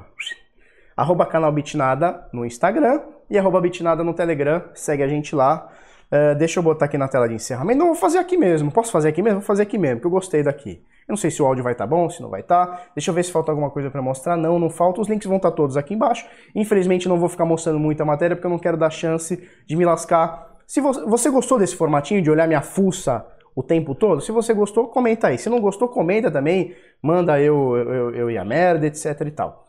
Arroba 0.97 1.27
canal 1.27 1.53
Bitnada 1.53 2.27
no 2.33 2.45
Instagram 2.45 3.03
e 3.29 3.39
arroba 3.39 3.61
Bitnada 3.61 4.03
no 4.03 4.15
Telegram. 4.15 4.63
Segue 4.73 5.03
a 5.03 5.09
gente 5.09 5.35
lá. 5.35 5.69
Uh, 6.11 6.35
deixa 6.37 6.59
eu 6.59 6.63
botar 6.63 6.87
aqui 6.87 6.97
na 6.97 7.09
tela 7.09 7.29
de 7.29 7.35
encerramento. 7.35 7.79
Não, 7.79 7.87
vou 7.87 7.95
fazer 7.95 8.19
aqui 8.19 8.37
mesmo. 8.37 8.71
Posso 8.71 8.91
fazer 8.91 9.09
aqui 9.09 9.21
mesmo? 9.21 9.41
Vou 9.41 9.47
fazer 9.47 9.65
aqui 9.65 9.77
mesmo, 9.77 9.97
porque 9.97 10.07
eu 10.07 10.11
gostei 10.11 10.43
daqui. 10.43 10.83
Eu 11.07 11.13
não 11.13 11.17
sei 11.17 11.31
se 11.31 11.43
o 11.43 11.47
áudio 11.47 11.63
vai 11.63 11.73
estar 11.73 11.85
tá 11.85 11.89
bom, 11.89 12.09
se 12.09 12.23
não 12.23 12.31
vai 12.31 12.41
estar. 12.41 12.67
Tá. 12.67 12.83
Deixa 12.95 13.11
eu 13.11 13.15
ver 13.15 13.25
se 13.25 13.31
falta 13.31 13.53
alguma 13.53 13.71
coisa 13.71 13.91
para 13.91 14.01
mostrar. 14.01 14.37
Não, 14.37 14.59
não 14.59 14.71
falta. 14.71 15.01
Os 15.01 15.09
links 15.09 15.27
vão 15.27 15.37
estar 15.37 15.51
tá 15.51 15.57
todos 15.57 15.77
aqui 15.77 15.95
embaixo. 15.95 16.27
Infelizmente 16.55 17.09
não 17.09 17.19
vou 17.19 17.29
ficar 17.29 17.45
mostrando 17.45 17.79
muita 17.79 18.05
matéria, 18.05 18.35
porque 18.35 18.47
eu 18.47 18.51
não 18.51 18.59
quero 18.59 18.77
dar 18.77 18.91
chance 18.91 19.47
de 19.67 19.77
me 19.77 19.85
lascar. 19.85 20.57
Se 20.67 20.81
você, 20.81 21.05
você 21.05 21.31
gostou 21.31 21.59
desse 21.59 21.77
formatinho 21.77 22.23
de 22.23 22.31
olhar 22.31 22.47
minha 22.47 22.63
fuça 22.63 23.27
o 23.55 23.63
tempo 23.63 23.95
todo? 23.95 24.21
Se 24.21 24.33
você 24.33 24.55
gostou, 24.55 24.89
comenta 24.89 25.29
aí. 25.29 25.39
Se 25.39 25.51
não 25.51 25.61
gostou, 25.61 25.89
comenta 25.89 26.31
também. 26.31 26.75
Manda 27.03 27.41
eu, 27.41 27.77
eu, 27.77 28.15
eu 28.15 28.31
e 28.31 28.39
a 28.39 28.45
merda, 28.45 28.87
etc 28.87 29.21
e 29.27 29.31
tal. 29.31 29.66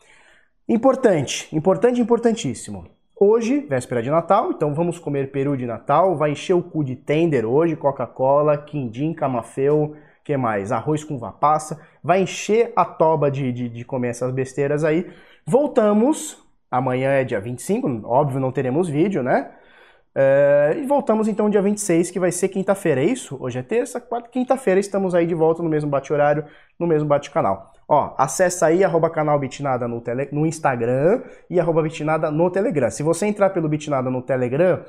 Importante, 0.69 1.47
importante, 1.55 2.01
importantíssimo. 2.01 2.85
Hoje, 3.17 3.61
véspera 3.61 4.03
de 4.03 4.09
Natal, 4.09 4.51
então 4.51 4.73
vamos 4.73 4.99
comer 4.99 5.31
peru 5.31 5.55
de 5.55 5.65
Natal, 5.65 6.17
vai 6.17 6.31
encher 6.31 6.53
o 6.55 6.61
cu 6.61 6.83
de 6.83 6.93
tender 6.93 7.45
hoje, 7.45 7.77
Coca-Cola, 7.77 8.57
quindim, 8.57 9.13
camafeu, 9.13 9.95
que 10.25 10.35
mais? 10.35 10.73
Arroz 10.73 11.05
com 11.05 11.17
vapaça, 11.17 11.79
vai 12.03 12.21
encher 12.21 12.73
a 12.75 12.83
toba 12.83 13.31
de, 13.31 13.49
de, 13.53 13.69
de 13.69 13.85
comer 13.85 14.09
essas 14.09 14.29
besteiras 14.33 14.83
aí. 14.83 15.09
Voltamos, 15.45 16.45
amanhã 16.69 17.11
é 17.11 17.23
dia 17.23 17.39
25, 17.39 18.01
óbvio 18.03 18.41
não 18.41 18.51
teremos 18.51 18.89
vídeo, 18.89 19.23
né? 19.23 19.49
É, 20.19 20.75
e 20.75 20.85
voltamos 20.87 21.27
então 21.27 21.47
dia 21.47 21.61
26, 21.61 22.09
que 22.09 22.19
vai 22.19 22.31
ser 22.31 22.47
quinta-feira, 22.47 22.99
é 22.99 23.05
isso? 23.05 23.37
Hoje 23.39 23.59
é 23.59 23.61
terça, 23.61 24.01
quarta, 24.01 24.27
quinta-feira 24.27 24.79
estamos 24.79 25.13
aí 25.13 25.27
de 25.27 25.35
volta 25.35 25.61
no 25.61 25.69
mesmo 25.69 25.91
bate-horário, 25.91 26.43
no 26.79 26.87
mesmo 26.87 27.07
bate-canal. 27.07 27.71
Ó, 27.87 28.15
acessa 28.17 28.65
aí, 28.65 28.83
arroba 28.83 29.11
canal 29.11 29.37
Bitnada 29.37 29.87
no, 29.87 30.01
tele, 30.01 30.27
no 30.31 30.43
Instagram 30.43 31.21
e 31.47 31.59
arroba 31.59 31.83
Bitnada 31.83 32.31
no 32.31 32.49
Telegram. 32.49 32.89
Se 32.89 33.03
você 33.03 33.27
entrar 33.27 33.51
pelo 33.51 33.69
Bitnada 33.69 34.09
no 34.09 34.23
Telegram, 34.23 34.81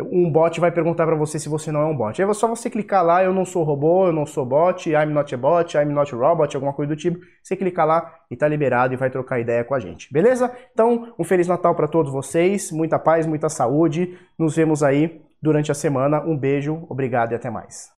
um 0.00 0.30
bot 0.30 0.60
vai 0.60 0.70
perguntar 0.70 1.06
para 1.06 1.16
você 1.16 1.38
se 1.38 1.48
você 1.48 1.72
não 1.72 1.80
é 1.80 1.84
um 1.86 1.96
bot. 1.96 2.20
É 2.20 2.32
só 2.32 2.46
você 2.46 2.70
clicar 2.70 3.04
lá, 3.04 3.22
eu 3.24 3.32
não 3.32 3.44
sou 3.44 3.64
robô, 3.64 4.06
eu 4.06 4.12
não 4.12 4.26
sou 4.26 4.44
bot, 4.46 4.88
I'm 4.90 5.06
not 5.06 5.34
a 5.34 5.38
bot, 5.38 5.76
I'm 5.76 5.92
not 5.92 6.14
a 6.14 6.18
robot, 6.18 6.54
alguma 6.54 6.72
coisa 6.72 6.94
do 6.94 6.96
tipo. 6.96 7.18
Você 7.42 7.56
clica 7.56 7.84
lá 7.84 8.14
e 8.30 8.36
tá 8.36 8.46
liberado 8.46 8.94
e 8.94 8.96
vai 8.96 9.10
trocar 9.10 9.40
ideia 9.40 9.64
com 9.64 9.74
a 9.74 9.80
gente, 9.80 10.12
beleza? 10.12 10.52
Então, 10.72 11.12
um 11.18 11.24
Feliz 11.24 11.48
Natal 11.48 11.74
para 11.74 11.88
todos 11.88 12.12
vocês, 12.12 12.70
muita 12.70 12.98
paz, 12.98 13.26
muita 13.26 13.48
saúde. 13.48 14.16
Nos 14.38 14.54
vemos 14.54 14.82
aí 14.82 15.20
durante 15.42 15.72
a 15.72 15.74
semana. 15.74 16.20
Um 16.22 16.36
beijo, 16.36 16.86
obrigado 16.88 17.32
e 17.32 17.34
até 17.34 17.50
mais. 17.50 17.97